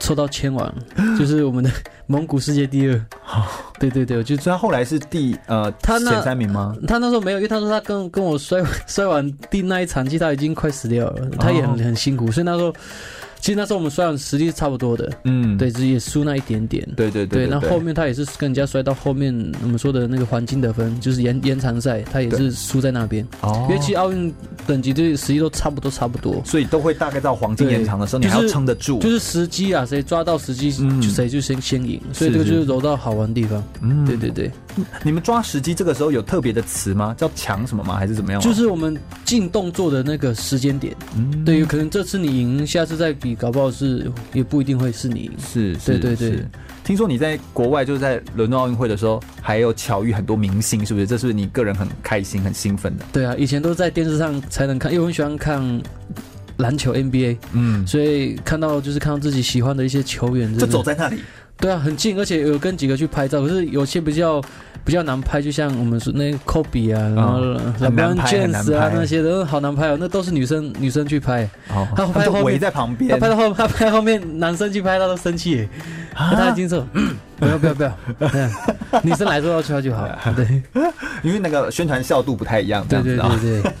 [0.00, 0.74] 抽到千王，
[1.18, 1.70] 就是我们的
[2.06, 3.06] 蒙古世界第二。
[3.78, 6.74] 对对对，我就知道后来是第呃他前三名吗？
[6.86, 12.74] 他那时候没有，因为他说他跟跟我摔 摔完第那一场，其实他已经快死掉了，他也很很辛苦，所以那时候。
[13.44, 17.46] 其实那时候我们摔完实力是差不多的，嗯，对，只是也输那一点点，对对对，对。
[17.46, 23.22] 那后，后面他也是跟人家摔到后面，我们说的那个黄金得分，就是延延长赛，他也是输在那边。
[23.42, 24.32] 哦，因为其实奥运
[24.66, 28.98] 等级对实力都差不多，差不多，所以都会大概到黄金延长的时候，你还要撑得住。
[29.00, 32.00] 就是时机啊，谁抓到时机，就谁就先先赢。
[32.14, 33.62] 所以这个就是柔道好玩的地方。
[33.82, 34.50] 嗯，对对对。
[35.04, 37.14] 你们抓时机这个时候有特别的词吗？
[37.18, 37.96] 叫抢什么吗？
[37.96, 38.40] 还是怎么样？
[38.40, 40.96] 就是我们进动作的那个时间点。
[41.14, 43.33] 嗯，对，有可能这次你赢，下次再比。
[43.34, 46.44] 搞不好是也不一定会是你，是，是，对对对。
[46.82, 51.06] 听说你在国外就是在伦敦奥运会的时候，还有巧遇很多明星，是不是？
[51.06, 53.04] 这是不是你个人很开心、很兴奋的？
[53.12, 55.82] 对啊，以前都在电视上才能看，因为我很喜欢看
[56.58, 61.20] 篮球 NBA，嗯，所以看到就是看到自己喜欢的一些球员，就走在那里。
[61.64, 64.38] 对啊，很近，而且有跟几个去拍照，可是有些比较
[64.84, 67.40] 比较难拍，就像我们说那个科比啊，然后
[67.80, 69.88] LeBron James 啊那些都好难拍。
[69.88, 75.66] 哦，那都是女生女生去拍，哦、他拍后围在旁边，他拍到后 他拍后面男生去拍，他都生气，
[76.14, 76.86] 他已经说
[77.38, 77.98] 不要不要不要，
[79.02, 80.06] 女生来说要出来就好。
[80.06, 80.62] 了，对，
[81.22, 83.72] 因为那个宣传效度不太一样，对对对对，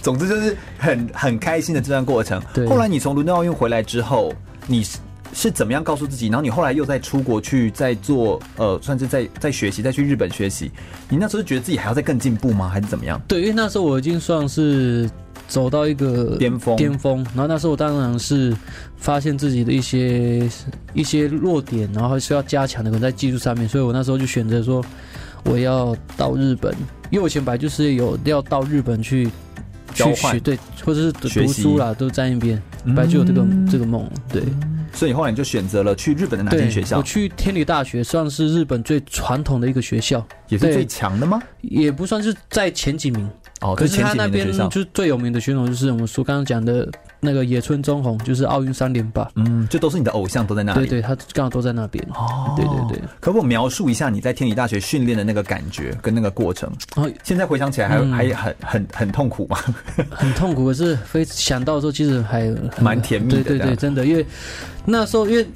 [0.00, 2.40] 总之就是很很开心的这段过程。
[2.66, 4.32] 后来你从伦敦奥运回来之后，
[4.66, 4.82] 你
[5.32, 5.50] 是。
[5.60, 6.28] 怎么样告诉自己？
[6.28, 10.70] 然后你后来又再出国去再做，呃，算是在在学习，再去日本学习。
[11.08, 12.68] 你那时候觉得自己还要再更进步吗？
[12.68, 13.20] 还是怎么样？
[13.28, 15.10] 对，因为那时候我已经算是
[15.48, 17.18] 走到一个巅峰，巅峰。
[17.34, 18.56] 然后那时候我当然是
[18.96, 20.48] 发现自己的一些
[20.94, 23.68] 一些弱点，然后是要加强的，可能在技术上面。
[23.68, 24.82] 所以我那时候就选择说，
[25.44, 26.72] 我要到日本，
[27.10, 29.28] 因为我以前本来就是有要到日本去。
[29.92, 34.40] 去换学对，或者是读书啦，都在那边，本来就有这个、嗯这个梦，对。
[35.00, 37.02] 所以后来你就选择了去日本的哪间，学校我？
[37.02, 41.42] 去天理大学，算是日本最传统的一个学校，也是最强的吗？
[41.62, 43.26] 也不算是在前几名。
[43.60, 44.50] 哦，可是他那边。
[44.50, 46.88] 就是最有名的选手，就是我们说刚刚讲的
[47.20, 49.28] 那个野村忠宏，就是奥运三连霸。
[49.36, 50.80] 嗯，就都是你的偶像都在那里。
[50.80, 52.04] 对对，他刚好都在那边。
[52.14, 53.02] 哦，对对对。
[53.20, 56.70] 可不可以描述一下你在天理大学训练的那个感觉跟那个过程？
[56.96, 59.58] 然后现在回想起来还、嗯还很很很痛苦吗？
[60.10, 64.24] 很痛苦，可是非想到的时候，其实还蛮甜蜜的对对对，真的，因为
[64.84, 65.46] 那时候因为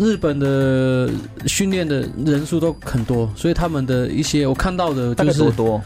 [0.00, 1.10] 日本的
[1.46, 5.80] 训练的人数都很多，所以他们的一些我看到的就是多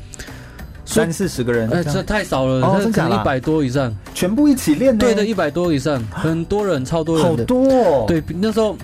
[0.88, 3.94] 三四十个人，哎，这太少了，哦这可真假啦能一百多以上。
[4.14, 5.06] 全部一起练的？
[5.06, 7.36] 对的，一百多以上，很多人，超多人好。
[7.44, 8.04] 多哦。
[8.08, 8.76] 对，那时候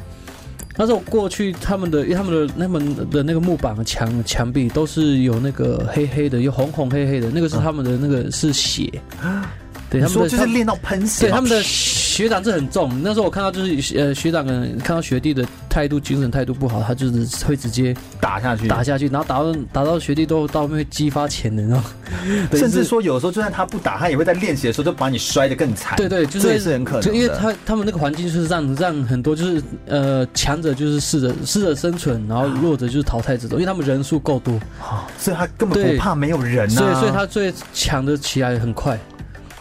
[0.77, 8.93] 那时候过去他们的，他们的他们的那个木板墙墙壁都是有那个黑黑的，有红红黑黑的，那个是他们的那个是血。
[9.95, 21.83] 对，他们就是练到喷血，对他们的学长是很重，那时候我看到就是呃学长可能看到学弟的态度精神态度不好，他就是会直接打下去，打下去，然后打到打到学弟都到后面会激发潜能哦，
[22.51, 25.97] 对甚至说有时候就算他不打，他也会在练习的时候就把你摔得更惨。
[25.97, 38.99] 对对，就是这也是很可能的就因为他他们那个环境就是让让很多就是呃强者就是试着试着生存，然后弱者就是淘汰这种，因为他们人数够多，哦所以他根本不怕没有人啊，所以所以他最强的起来很快，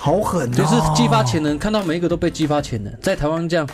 [0.04, 3.66] 好狠哦，就是激发潜能，看到每一个都被激发潜能，在台湾这样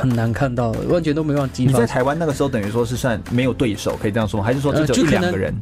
[0.00, 1.84] 很难看到，完全都没办法激发你在。
[1.84, 4.46] 台湾那个时候等于说是算没有对手，可以这样说吗？
[4.46, 5.52] 还是说就就两个人？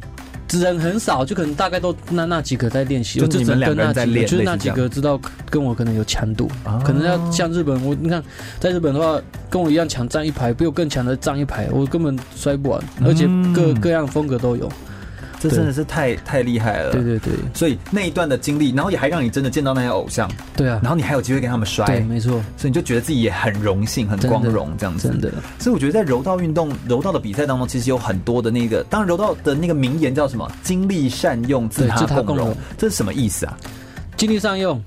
[0.53, 8.21] 人很少，就可能大概都那那几个在练习，就只能跟那几个，在练就是那几个知道跟我可能有强度，哦可能要像日本，我你看
[8.59, 14.71] 在日本的话，跟我一样强站一排，比我更强的站一排，我根本摔不完，而且各嗯各样风格都有。
[15.41, 16.91] 这真的是太太厉害了。
[16.91, 17.33] 对对对。
[17.53, 20.79] 所以那一段的经历，然后也还让你真的见到那些偶像，对啊。
[20.83, 25.09] 然，后你还有机会跟他们摔，对，没错，所以你就觉得自己也很荣幸、很光荣这样子。
[25.09, 25.31] 真的。
[25.59, 32.25] 所以我觉得在柔道运动、柔道的比赛当中，其实有很多的那个，当然柔道的那个名言叫什么“精力善用，自他共荣。
[32.25, 33.57] 共荣”，这是什么意思啊？
[34.17, 34.79] 精力善用，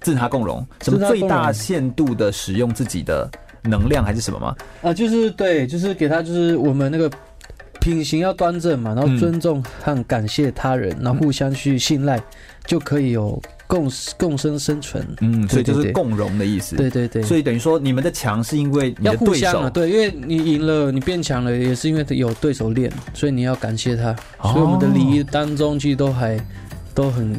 [0.00, 3.30] 自他共荣，什么最大限度的使用自己的
[3.62, 4.54] 能量，还是什么吗？
[4.82, 7.10] 啊，就是对，就是给他，就是我们那个
[7.84, 12.18] 品行要端正嘛，然后尊重和感谢他人，然后互相去信赖，
[12.64, 15.06] 就可以有共共生生存。
[15.20, 16.76] 嗯，所以就是共荣的意思。
[16.76, 24.12] 对对对，所以等于说你们的强是因为你要互相啊，对，因为你赢了，你变强了，也是因为有对手练，所以你要感谢他。
[24.38, 26.40] 哦所以我们的礼仪当中，其实都还
[26.94, 27.38] 都很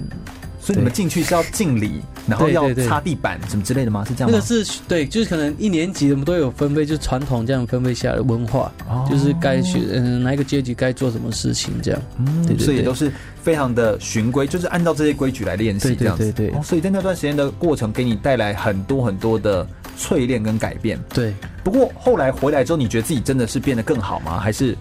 [0.65, 4.03] 所以你们进去是要敬礼，然后要擦地板什么之类的吗？
[4.07, 4.35] 是这样吗？
[4.35, 12.01] 那个是对，就是可能一年级我们都有分配，就是传统这样分配下来的文化，哦就是该学嗯哪一个阶级该做什么事情这样。
[12.17, 13.11] 嗯对对对所以也都是
[13.43, 16.23] 非常的循规，就是按照这些规矩来练习对这样子。
[16.23, 19.67] 对对对哦，所以在那段时间的过程，给你带来很多很多的
[19.99, 20.99] 淬炼跟改变。
[21.13, 21.31] 对，
[21.63, 24.39] 不过后来回来之后，你觉得自己真的是变得更好吗？
[24.39, 24.75] 还是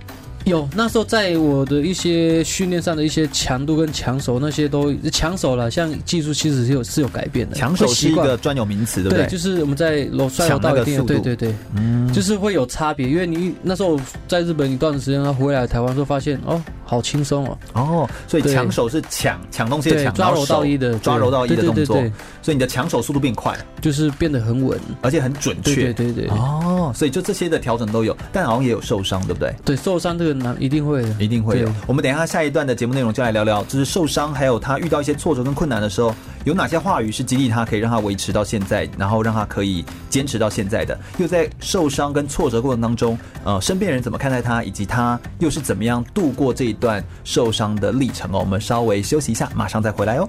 [0.44, 7.56] 有那时候在我的一些训练上的一些强度跟抢手那些都抢手了，像技术其实是有是有改变的。
[7.56, 9.30] 抢手是一个专有名词，对不对，对？
[9.30, 10.28] 就是我们在楼
[10.60, 11.14] 道一定有速度。
[11.14, 21.96] 对对对，嗯，就是会有差别，因为你那时候在日本一段时间，他回来台湾之后发现哦，好轻松哦，哦，所以对抢手是抢抢东西的，抢，抓柔道一的抓柔道一的对动作。
[22.42, 25.74] 所以你的抢手速度变快，就是变得很稳，而且很准确。
[25.74, 26.28] 对对对对。
[26.28, 29.54] 哦，所以就这些的调整都有，但好像也有受伤，对不对？
[29.64, 31.68] 对，受伤这个难一定会的，一定会有。
[31.86, 40.98] 我们等一下下一段的节目内容就来聊聊，就是受伤，还有他遇到一些挫折跟困难的时候，有哪些话语是激励他，可以让他维持到现在，然后让他可以坚持到现在的。
[41.18, 48.38] 又在受伤跟挫折过程当中，呃，身边人怎么看待他，以及他又是怎么样度过这一段受伤的历程哦。
[48.40, 50.28] 我们稍微休息一下，马上再回来哦。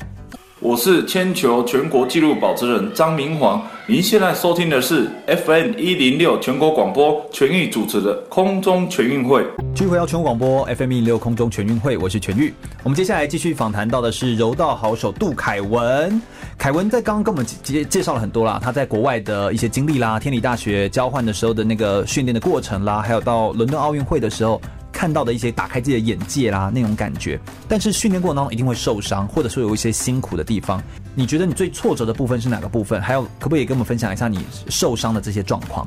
[0.61, 9.45] 我是铅球全国纪录保持人张明煌，您现在收听的是 FM 一零六全国广播全域主持的空中全运会。
[9.75, 12.53] 继续回到全国广播 FM 一零六空中全运会，我是全玉。
[12.83, 16.21] 我们接下来继续访谈到的是柔道好手杜凯文。
[16.57, 24.61] 凯文在刚刚跟我们介介绍了很多啦，他在国外的一些经历啦，天理大学交换的时候的那个训练的过程啦，还有到伦敦奥运会的时候
[24.95, 27.37] 看到的一些打开自己的眼界啦那种感觉。
[27.67, 30.81] 但是训练过程当中一定会受伤，或者说有一些辛苦的地方。
[31.13, 33.01] 你觉得你最挫折的部分是哪个部分？
[33.01, 35.85] 还有可不可以跟我们分享一下你受伤的这些状况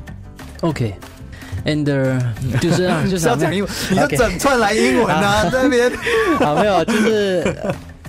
[0.61, 0.93] ？OK。
[1.65, 2.21] And、uh,
[2.61, 5.91] 就是啊，就是要讲英文，你就整串来英文啊， 这边。
[6.39, 7.55] 啊，没有，就是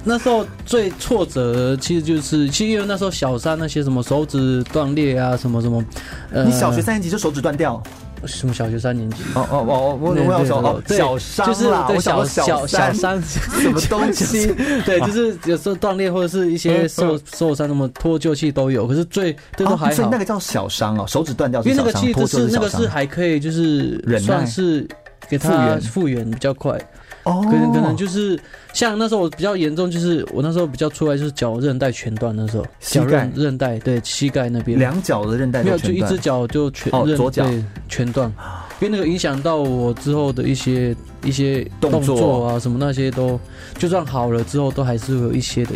[0.04, 5.84] 那时候最挫折，其实就是，其实因为那时候小三那些什么手指断裂啊，什么什么，
[6.30, 7.82] 呃，你小学三年级就手指断掉？
[8.26, 9.22] 什么小学三年级？
[9.34, 14.46] 哦哦哦，我我有小哦小伤就是对小小小伤 什么东西？
[14.84, 18.86] 对，就是有时候断裂或者是一些受受伤，什么脱臼器都有。
[18.86, 21.62] 可是最最都还好，那个叫小伤哦，手指断掉。
[21.62, 24.86] 因为那个器就是那个是还可以，就是算是
[25.28, 26.78] 给它复原复原比较快。
[27.24, 28.38] 哦，可能可能就是
[28.72, 34.78] 像那时候我比较严重，就是我那时候比较出来就是脚韧带全断，那时候脚韧韧带对膝盖那边。
[34.78, 37.46] 两脚的韧带没有，就一只脚就全哦左脚。
[37.88, 38.32] 全断，
[38.80, 43.38] 因为那个影响到我之后的一些一些动作啊什么那些都，
[43.78, 45.72] 就算好了之后都还是会有一些的。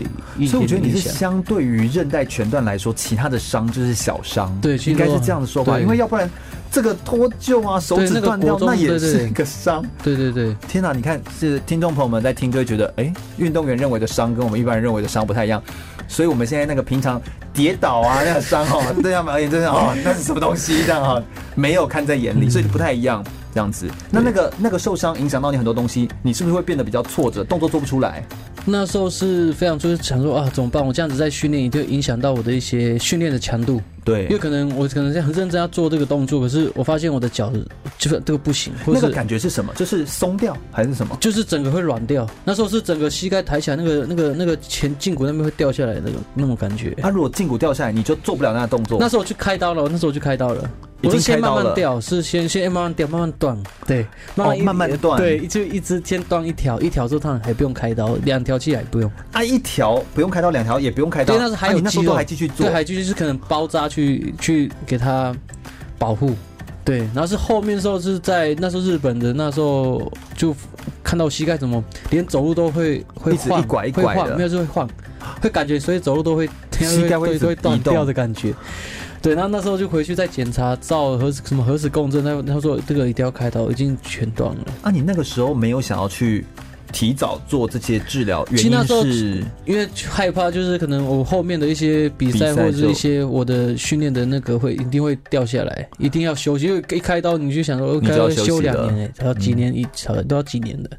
[0.46, 6.28] 所以我觉得你是相对于韧带全断来说，其他的伤就是小伤，对，应该是这样的说法，因为要不然。
[6.72, 9.80] 这个脱臼啊，手指断掉，那，也是一个伤。
[10.02, 10.92] 对对对，天哪！
[10.92, 15.62] 你看，是听众朋友们在听就会觉得，哎，运动员认为的伤跟我们一般人认为的伤不太一样。
[16.08, 20.82] 所以我们现在那个平常跌倒啊，那个伤哦，对他们而言真的哦，那是什么东西？
[20.84, 21.22] 这样哈，
[21.54, 23.24] 没有看在眼里，所以不太一样。
[23.54, 28.26] 这样子，那那个那个受伤影响到你很多东西，你是不是会变得比较挫折，动作做不出来？
[28.66, 30.84] 那时候是非常就是想说啊，怎么办？
[30.84, 33.80] 我这样子在训练，一定会影响到我的一些训练的强度。
[34.04, 37.50] 对，因为可能我可能在很认真要做这个动作，可是我发现我的脚
[37.98, 38.72] 就是这个不行。
[38.86, 39.72] 那个感觉是什么？
[39.74, 41.16] 就是松掉还是什么？
[41.20, 42.28] 就是整个会软掉。
[42.44, 46.94] 那时候是整个膝盖抬起来，那个那个那个前胫骨那边会掉下来那种那种感觉。
[46.98, 48.98] 那、啊、如果胫骨掉下来，你就做不了那个动作。
[49.00, 50.70] 那时候我去开刀了，那时候我去开刀了。
[51.02, 53.62] 我是先慢慢掉，是先先慢慢掉，慢慢断。
[53.86, 55.20] 对，慢慢、哦、慢慢断。
[55.20, 59.12] 对，就一直先断一条，一条之后他还不用开刀，两条起来不用。
[59.32, 61.34] 啊，一条不用开刀，两条也不用开刀。
[61.34, 62.64] 对，那是还有肌肉，啊、还继续做。
[62.64, 65.34] 对，还继续是可能包扎去去给他
[65.98, 66.34] 保护。
[66.84, 70.54] 对，然后是后面的时候是在那时候日本的那时候就
[71.02, 74.86] 看到膝盖怎么连走路都会会晃，一拐一拐的，没有就会晃，
[75.40, 78.52] 会感觉所以走路都会膝盖会会断掉的感觉。
[79.22, 84.64] 对，然后那时候就回去再检查，照核什么核磁共振，他他说这个一定要开刀，已经全断了。
[84.82, 86.44] 啊，你那个时候没有想要去
[86.94, 99.84] 提早做这些治疗，原因是因为害怕，就是可能我后面的一些比赛或者是一些我的训练的那个会一定会掉下来，一定要休息，因为一开刀你就想说，开刀休两年，哎，要几年一，
[100.28, 100.90] 都要几年的，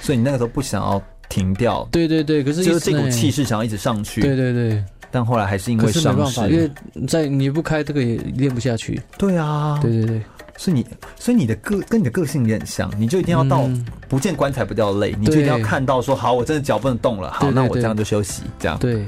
[0.00, 1.86] 所以你那个时候不想要停掉。
[1.90, 4.20] 对对对，可是就是这股气势想要一直上去。
[4.20, 4.82] 对对对。
[5.12, 6.70] 但后来还是因为伤势，因为
[7.08, 9.02] 在你不开这个也练不下去。
[9.18, 10.22] 对啊，对对对，
[10.60, 10.86] 所以你，
[11.18, 13.66] 所以你的个跟你的个性也很像，你就一定要到
[14.10, 18.76] 不见棺材不掉泪，你就一定要看到说，好，我真的脚不能动了，好，那我这样就休息，这样。
[18.78, 19.06] 对。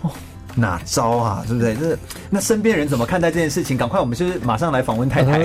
[0.00, 0.10] 哦
[0.54, 1.44] 哪招啊？
[1.46, 1.76] 对不对？
[1.78, 1.96] 那
[2.30, 3.76] 那身边人怎么看待这件事情？
[3.76, 5.38] 赶快，我们就是马上来访问太太。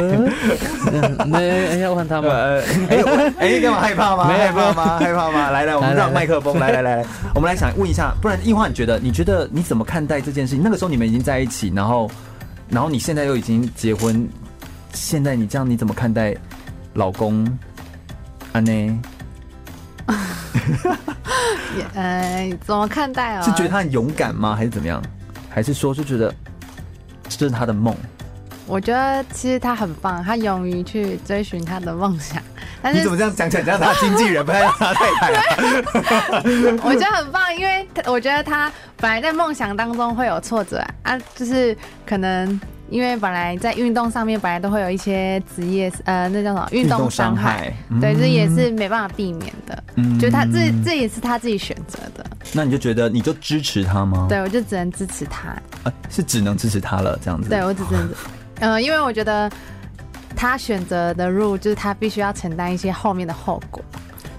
[1.28, 2.30] 那要问他吗？
[2.32, 3.04] 哎
[3.38, 4.26] 哎，干嘛害怕吗？
[4.32, 4.98] 没害怕吗？
[4.98, 5.52] 害怕吗？
[5.52, 10.64] 来来，我们让麦克风来来来来，我们来想问一下，不然映花，你觉得你觉得你怎么看待这件事情？
[10.64, 12.10] 那个时候你们已经在一起，然后
[12.70, 14.28] 然后你现在又已经结婚，
[14.94, 16.36] 现在你这样你怎么看待
[16.94, 17.46] 老公？
[18.52, 19.02] 安呢？
[21.96, 23.42] 呃，怎么看待啊？
[23.42, 24.56] 是觉得他很勇敢吗？
[24.56, 25.02] 还是怎么样？
[25.50, 26.34] 还是说就觉得
[27.28, 27.96] 这是他的梦？
[28.66, 32.42] 我觉得其实他很棒，他勇于去追寻他的梦想。
[32.82, 36.44] 但是你怎么这样讲起来，像他经纪人，不太像他太太啊？
[36.84, 42.60] 我觉得很棒，因为我觉得他本来在梦想当中会有挫折啊，就是可能。
[42.90, 49.84] 因为本来在运动上面本来都会有一些职业呃，那叫什么运动伤害，嗯、对，这也是没办法避免的。
[49.96, 52.24] 嗯，就他这这也是他自己选择的。
[52.52, 54.28] 那你就觉得你就支持他吗？
[54.30, 55.48] 对，我就只能支持他。
[55.84, 57.50] 啊，是只能支持他了，这样子。
[57.50, 58.08] 对，我只能，
[58.60, 59.52] 嗯、呃，因为我觉得
[60.36, 63.84] 他选择的路就是他必须要承担一些后面的后果。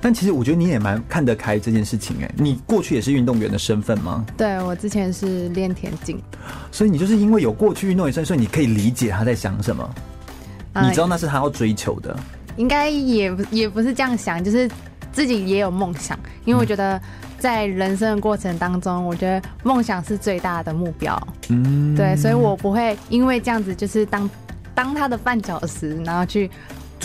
[0.01, 4.23] 但其实我觉得你也蛮看得开这件事情哎，你过去也是运动员的身份吗？
[4.37, 6.21] 对，我之前是练田径，
[6.71, 9.95] 所以你就是因为有过去运动员身份，所以你可以理解他在想什么，
[10.83, 12.15] 你知道那是他要追求的。
[12.57, 14.71] 应该也也不是这样想，就是
[15.15, 17.01] 自己也有梦想，因为我觉得
[17.39, 21.19] 在人生的过程当中，我觉得梦想是最大的目标。
[21.49, 24.29] 嗯，对，所以我不会因为这样子就是当
[24.75, 26.51] 当他的绊脚石，然后去。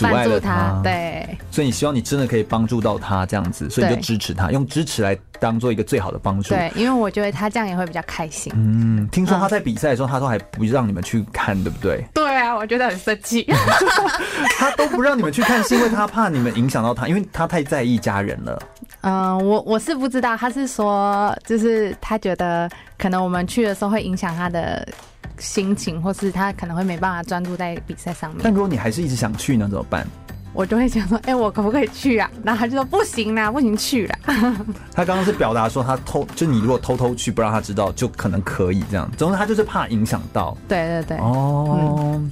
[0.00, 6.54] 帮助他，对，所以你希望你真的可以帮助到他这样子，所以你就支持他，用支持来当做一个最好的帮助。
[6.54, 8.52] 对，因为我觉得他这样也会比较开心。
[8.56, 12.04] 嗯，听说他在比赛的时候，他都还不让你们去看，对不对？
[12.14, 13.46] 对啊，我觉得很生气。
[14.58, 18.62] 他都不让你们去看，是因为他怕你们影响到他，因为他太在意家人了。
[19.02, 24.86] 嗯，我我是不知道，他是说，就是他觉得可能我们去的时候会影响他的。
[25.40, 28.40] 心情，或是他可能会没办法专注在比赛上面。
[28.44, 30.06] 但如果你还是一直想去呢，怎么办？
[30.52, 32.28] 我就会想说，哎、欸，我可不可以去啊？
[32.42, 34.14] 然后他就说不行啦，不行去了。
[34.92, 39.08] 他刚刚是表达说他偷，就你如果偷偷去不让他知道，就可能可以这样。
[39.16, 40.56] 总之他就是怕影响到。
[40.68, 41.16] 对对对。
[41.18, 41.78] 哦。
[42.14, 42.30] 嗯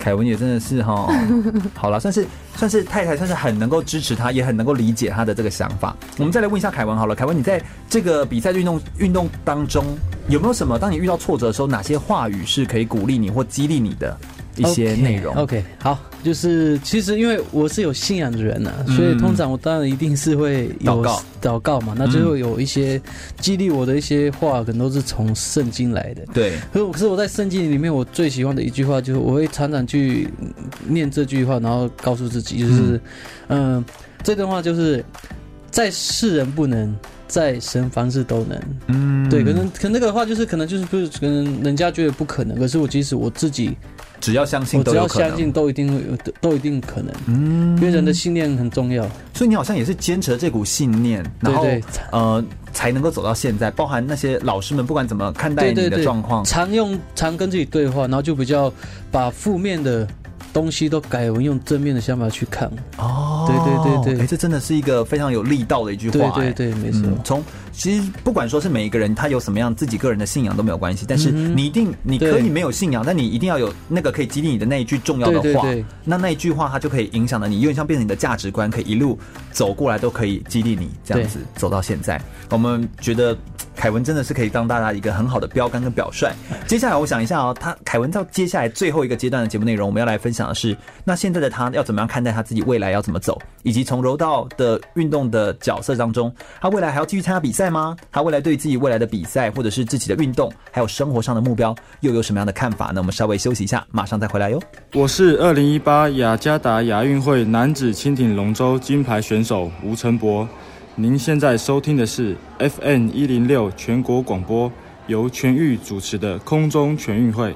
[0.00, 1.06] 凯文也真的是哈，
[1.76, 2.26] 好了，算是
[2.56, 5.94] 算是太太，算是很能够支持他，也很能够理解他的这个想法。
[6.16, 9.84] 我们再来问一下凯文好了，凯文，你在这个比赛运动运动当中
[10.28, 10.78] 有没有什么？
[10.78, 14.16] 当你遇到挫折的时候，哪些话语是可以鼓励你或激励你的？
[14.56, 15.34] 一些内容。
[15.36, 23.00] OK，好，就是其实因为我是有信仰的人呐、啊嗯，所以通常我当然一定是会有祷告，祷告嘛，那最后有一些
[23.38, 26.24] 激励我的一些话，可能都是从圣经来的。
[26.34, 30.28] 对，可是可是我在圣经里面，我最喜欢的一句话就是，我会常常去
[30.86, 33.00] 念这句话，然后告诉自己，就是，
[33.48, 33.84] 嗯、呃，
[34.22, 35.04] 这段话就是
[35.70, 36.94] 在世人不能，
[37.26, 38.60] 在神凡事都能。
[38.88, 43.76] 嗯，对，可能可能那个话就是可能就是不是可能人家觉得不可能，可是我即使我自己。
[44.20, 47.12] 只要相信，只要相信，都一定会有，都一定可能。
[47.26, 49.02] 嗯，因为人的信念很重要。
[49.34, 51.66] 所以你好像也是坚持了这股信念，然后
[52.12, 53.70] 呃，才能够走到现在。
[53.70, 58.72] 包含那些老师们，不管怎么看待你的状况，常用常跟自己对话，然后就比较
[59.10, 60.06] 把负面的。
[60.52, 67.02] 东西都改为用正面的想法去看哦，对对对对，哎、欸，这真的是一个非常有力道的一句话、欸，对对对，没错。
[67.24, 75.66] 从、嗯、其实不管说是每一个人他有什么样自己个人的信仰都没有关系，但是你一定你可以没有信仰，但你一定要有那个可以激励你的那一句重要的话，
[76.04, 79.18] 那那一句话它就可以影响了你，有点像变成你的价值观，可以一路
[79.52, 82.20] 走过来都可以激励你这样子走到现在。
[82.50, 83.36] 我们觉得。
[83.80, 86.30] 凯文真的是可以当大家一个很好的标杆跟表率。
[86.66, 97.96] 接下来我想一下哦，他凯文到接下来最后一个阶段的节目内容，我们要来分享的是，那现在的他要怎么样看待他自己未来要怎么走，以及从柔道的运动的角色当中，他未来还要继续参加比赛吗？
[98.12, 102.96] 他未来对自己未来的比赛或者是自己的运动，还有生活上的目标，又有什么样的看法呢？
[103.00, 104.60] 我们稍微休息一下，马上再回来哟。
[104.92, 110.46] 我是二零一八雅加达亚运会男子轻艇龙舟金牌选手吴成博。
[110.96, 114.70] 您现在收听的是 FM 一零六全国广播，
[115.06, 117.54] 由全域主持的空中全运会。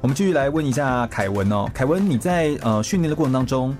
[0.00, 3.76] 我们继续来问一下凯文哦，凯文，你在呃训练的过程当中，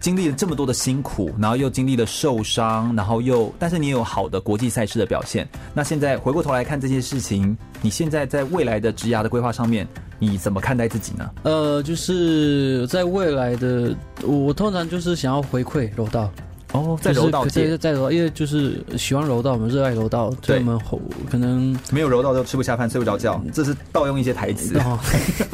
[0.00, 5.46] 经历了这么多的辛苦，然后又经历了受伤，然后又，但是你有好的国际赛事的表现。
[5.74, 9.86] 那现在回过头来看这些事情，你现在在未来的职涯的规划上面，
[10.18, 11.30] 你怎么看待自己呢？
[11.42, 16.30] 呃，就是在未来的，我，通常就是想要回馈柔道。
[16.72, 24.80] 哦，在柔道界，在在柔道，因为就是喜欢柔道，我们热爱柔道，对我们后可能没有柔道就吃不下饭，睡不着觉，这是盗用一些台词。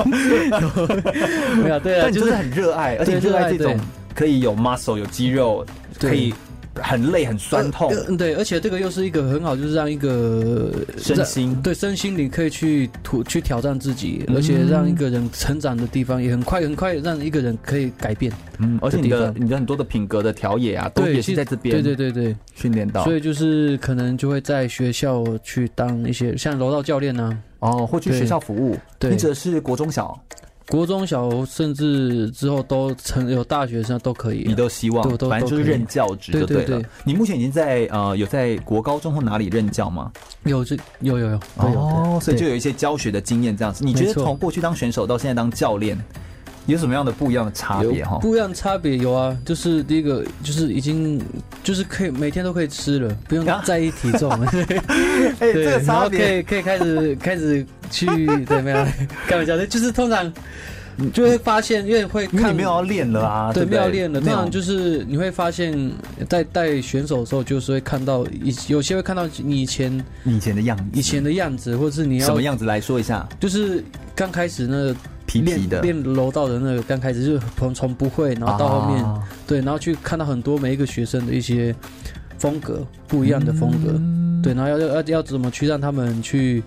[0.05, 3.76] 没 有， 对啊， 但就是很热爱，而且热爱这种。
[4.16, 5.64] 可以有 muscle 有肌肉，
[6.00, 6.32] 可以
[6.74, 11.54] 很累很酸痛，呃，对，而且这个又是一个很好，就是让一个身心。
[11.62, 18.32] 对身心你可以去突去挑战自己，嗯，而且让一个人成长的地方也很快很快，让一个人可以改变。
[18.58, 22.36] 嗯，而且你的你的很多的品格的调野啊，都也是在这边，对对对对。
[22.54, 28.76] 训练到，所以就是可能就会在学校去当一些像柔道教练呢，啊，哦，或去学校服务。
[28.98, 30.18] 对，你指的是国中小。
[30.68, 36.64] 国中小甚至之后都成有大学生都可以，你都希望，反正就是任教职就对了。
[36.64, 40.10] 对对对，你目前已经在呃有在国高中或哪里任教吗？
[40.44, 43.84] 有这有有有哦，所以就有一些教学的经验这样子。
[43.84, 45.96] 你觉得从过去当选手到现在当教练？
[46.66, 48.18] 有什么样的不一样的差别哈？
[48.18, 51.20] 不一样的差别有啊，就是第一个就是已经
[51.62, 54.46] 就是可以每天都可以吃了，不用在意体重了。
[55.38, 58.86] 哎，这个差别可以可以开始开始去怎么样？
[59.26, 60.32] 开玩笑的，就是通常
[60.96, 64.20] 你就会发现，因为会看你没有要练了啊，对，没有练了。
[64.20, 65.92] 通常就是你会发现，
[66.28, 73.28] 在带选手的时候，就是会看到以有些会看到你以前以前的样子，以前的样子，或者是你要什么样子来说一下？
[73.38, 73.84] 就是
[74.16, 74.96] 刚开始那个。
[75.43, 75.80] 皮皮的。
[75.82, 81.74] 练柔道的那个刚开始就是从从不会，然后到后面、啊、对，然后去看到很多每一个学生的一些
[82.39, 86.62] 风格不一样的风格，嗯、对，然后要要要怎么去让他们去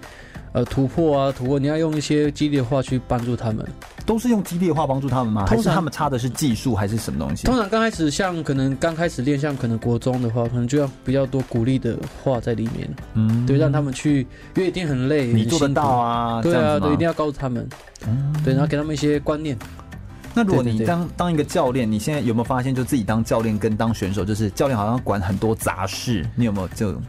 [0.52, 1.60] 呃突破啊突破？
[1.60, 3.66] 你要用一些激励的话去帮助他们，
[4.06, 5.46] 都是用激励的话帮助他们吗？
[5.46, 7.46] 通常他们差的是技术还是什么东西？
[7.46, 14.22] 通常刚开始像可能刚开始练，像可能国中的话，可能就要比较多鼓励的话在里面，嗯，对，让他们去，
[14.56, 17.68] 因为一定很累，你做得到啊，对啊，对，一定要告诉他们。
[18.08, 19.58] 嗯，对，然后给他们一些观念。
[20.34, 27.02] 那如果你当当一个教练，你现在有没有发现，就自己当教练跟当选手，就是教练好像管很多杂事，你有没有这种？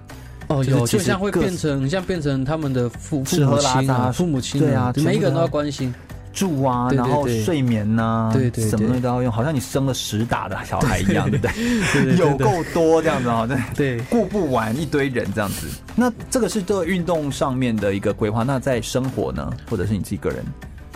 [0.51, 5.95] 哦，有，就像会变成像变成他们的父父母亲啊，父母亲，对啊，每一个人都要关心。
[6.33, 12.17] 住啊，然后睡眠呐，对对，什么东西都要用，好像你生了十打的小孩一样，对不对？
[12.17, 13.59] 有够多这样子啊，对。
[13.75, 15.67] 对，顾不完一堆人这样子。
[15.97, 20.45] 那这个是这个运动上面的一个规划，那在生活呢，或者是你自己个人？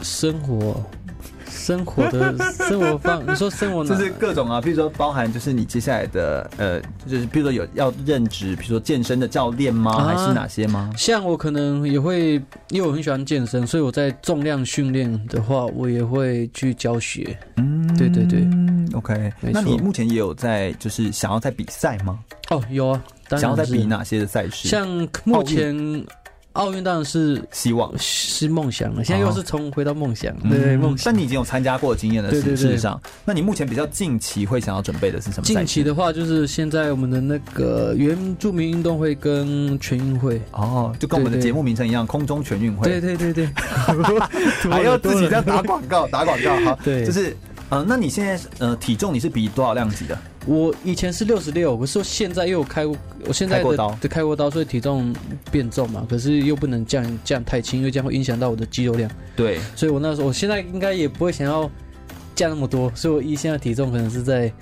[0.03, 0.81] 生活，
[1.65, 2.37] 生活的
[2.69, 9.93] 生活方，你说生活就是各种啊，比如说包含就是你接下来的呃，就是比如说有要任职，比如说健身的教练吗？
[9.93, 10.91] 啊、还是哪些吗？
[10.97, 12.35] 像我可能也会，
[12.69, 17.37] 因为我很喜欢健身，所以我在重量训练的话，我也会去教学。
[17.57, 18.47] 嗯，对对对
[18.93, 19.33] ，OK。
[19.41, 22.19] 那你目前也有在就是想要在比赛吗？
[22.51, 23.03] 哦，有啊。
[23.31, 24.69] 想要在比哪些的赛事？
[24.69, 24.87] 像
[25.25, 25.75] 目前
[26.55, 31.05] 奥运当然是希望是梦想了，现在又是重回到梦想，对对梦想。
[31.07, 35.43] 但你已经有参加过经验的事实上，那你目前比较近期会想要准备的是什么？
[35.43, 40.41] 近期的话，就是现在我们的那个原住民运动会跟全运会。
[40.53, 42.89] 哦，就跟我们的节目名称一样，空中全运会。
[42.89, 43.47] 对对对对，
[44.71, 47.37] 还要自己在打广告，打广告好，对，就是
[47.69, 50.17] 呃，那你现在呃体重你是比多少量级的？
[50.47, 55.15] 我以前是六十六，可是现在又有开过，我现在的开过刀，所以体重
[55.51, 56.07] 变重嘛。
[56.09, 59.11] 可是又不能降降太轻，因为这样会影响到我的肌肉量。
[59.35, 61.71] 对，所以我那时候，我现在应该也不会想要
[62.35, 64.53] 降那么多，所以我一现在体重可能是在，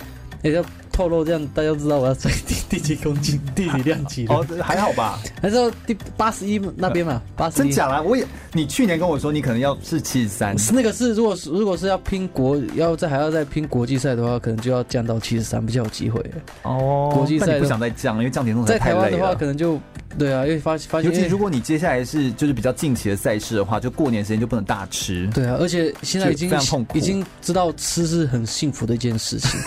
[0.51, 5.19] 欸透露这样，大家知道我要在第第几公斤、第几量级哦，还好吧？
[5.41, 7.23] 还是第八十一那边嘛？
[7.35, 7.65] 八十一。
[7.65, 8.03] 真假啊？
[8.03, 8.23] 我也，
[8.53, 16.23] 你去年跟我说你可能要是七十三，那个是如果如果是要拼国，要再还要再拼国际赛的话，可能就要降到七十三比较有机会
[16.61, 17.11] 哦。
[17.15, 19.81] 国际赛不想再降，因为降体重在台湾的话，可能就
[20.19, 25.27] 对啊，因为发发现，尤其如果你接下来是就是比较近期的赛事的话，就过年时间就不能大吃。
[25.33, 29.59] 对啊，而且现在已经非常痛苦，已经知道吃是很幸福的一件事情。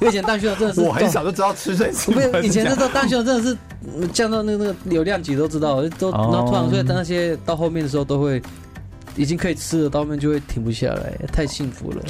[0.00, 1.90] 以前当选手真的是，我很小就知道吃水。
[2.06, 3.56] 不是以前那时候当选手真的是
[4.12, 8.40] 降到那个那个流量级都知道，都然后突然所以那些到后面的时候都会
[9.16, 12.02] 已经可以吃了，到后面就会停不下来，太幸福了。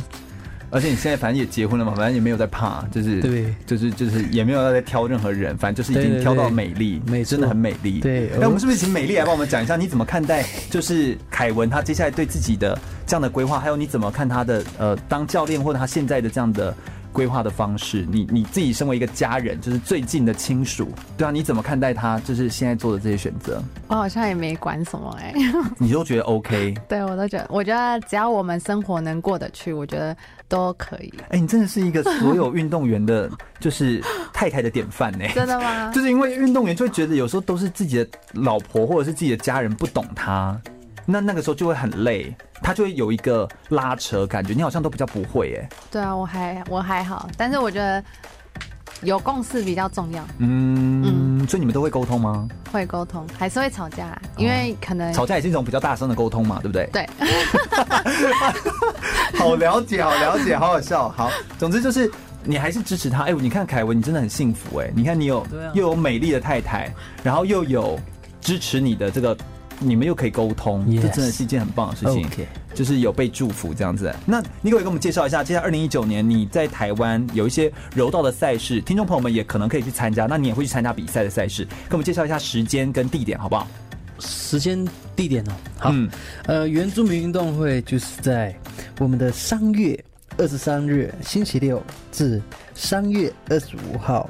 [0.71, 8.01] 而且你现在反正也结婚了嘛，反正也没有在怕，就是对，就是就是也没有在挑任何人，反正就是已经挑到美丽，美真的很美丽。
[8.01, 16.75] 对，那我们是不是请美丽来帮我们讲一下，你怎么看待就是凯文他接下来对自己的这样的规划，还有你怎么看他的呃当教练或者他现在的这样的。
[17.19, 22.17] 规划的方式，你你自己身为一个家人，就是最近的亲属，对啊，你怎么看待他？
[22.21, 23.61] 就是现在做的这些选择？
[23.89, 26.77] 我好像也没管什么哎、欸， 你都觉得 OK？
[26.89, 30.17] 对，我都觉得，我觉得只要我们生活能过得去，我觉得
[30.47, 31.13] 都可以。
[31.23, 34.01] 哎、欸，你真的是一个所有运动员的， 就是
[34.33, 35.35] 太太的典范呢、欸。
[35.35, 35.91] 真的吗？
[35.93, 40.57] 就是因为运动员就会觉得有时候都是自己的老婆或者是自己的家人不懂他，
[41.11, 42.35] 那那个时候就会很累。
[42.61, 45.69] 他就会有一个拉扯感觉，你好像都比较不会耶。
[45.93, 48.03] 对啊，我还我还好，但是我觉得
[49.03, 50.21] 有共识比较重要。
[50.39, 52.49] 嗯嗯，所以你们都会沟通吗？
[52.73, 56.91] 会沟通，还是会吵架，因为可能、哦、吵架也是一种比较大声的沟通嘛，对不对？
[56.93, 57.09] 对。
[59.39, 61.09] 好了解，好了解，好好笑。
[61.11, 62.11] 好，总之就是
[62.43, 63.23] 你还是支持他。
[63.23, 64.91] 哎，你看凯文，你真的很幸福哎！
[64.97, 66.93] 你看你有又有美丽的太太，
[67.23, 67.97] 然后又有
[68.41, 69.39] 支持你的这个。
[69.79, 72.27] 你们又可以沟通.这真的是一件很棒的事情。
[72.75, 74.15] 就是有被祝福这样子。
[74.25, 80.27] 那你可以给我们介绍一下，接下来二零一九年你在台湾有一些柔道的赛事，听众朋友们也可能可以去参加。
[80.27, 83.67] 那你也会去参加比赛的赛事，给我们介绍一下时间跟地点好不好？
[84.21, 86.11] 时间地点哦，好，嗯、
[86.47, 88.55] 呃，原住民运动会就是在
[88.99, 89.99] 我们的三月
[90.37, 92.41] 二十三日星期六至
[92.75, 94.29] 三月二十五号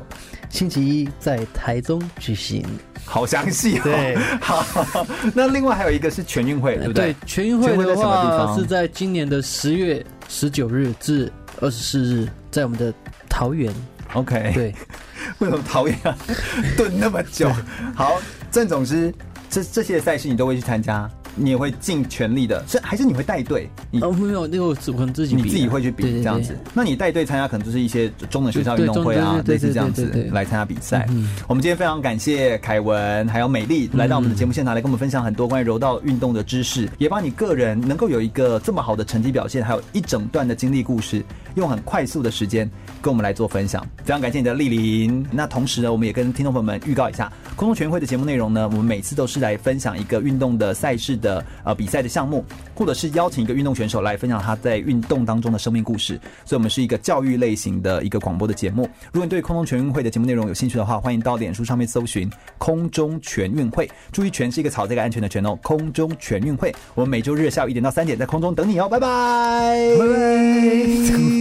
[0.51, 2.65] 星期一在台中举行。
[3.05, 3.83] 好详细哦。
[3.85, 4.65] 对， 好。
[5.35, 7.13] 那另外还有一个是全运会，对不对？
[7.13, 12.93] 对，全运会的话是在今年的十月十九日至二十四日，在我们的
[13.29, 13.73] 桃园。
[14.15, 14.53] OK。
[14.55, 14.75] 对，
[15.39, 16.15] 为什么桃园要
[16.77, 17.51] 蹲那么久？
[17.95, 18.21] 好，
[18.51, 19.13] 郑总之，
[19.49, 21.11] 这这些赛事你都会去参加？
[21.39, 23.69] 你也会尽全力的，是还是你会带队？
[24.03, 26.57] 哦，没有，那个可能自己你自己会去比这样子。
[26.75, 31.09] 那你带队参加，可能就是一些中等学校运动会啊，类似这样子来参加比赛。
[31.47, 41.25] 我们今天非常感谢凯文还有美丽来到我们的节目现场，来跟我们分享很多关于柔道运动的知识，也把你个人能够有一个这么好的成绩表现，还有一整段的经历故事，
[41.55, 42.69] 用很快速的时间
[43.01, 43.85] 跟我们来做分享。
[44.05, 45.27] 非常感谢你的莅临。
[45.31, 51.45] 那同时呢，我们也跟听众朋友们预告一下，空中全运会的节目内容呢，我们每次都是来分享一个运动的赛事的。
[51.65, 52.45] 呃比赛的项目，
[52.75, 58.83] 或者是邀请一个运动选手来分享他在运动当中的生命故事，所以我们是一个教育类型的一个广播的节目。
[59.13, 62.29] 如果你对空中全运会的节目内容有兴趣的话，欢迎到脸书上面搜寻
[62.59, 65.57] “空中全运会”，注意“全”是一个草这个安全的“全”哦。
[65.63, 71.39] 空中全运会，我们每周日下午一点到三点在空中等你哦，拜拜，拜拜。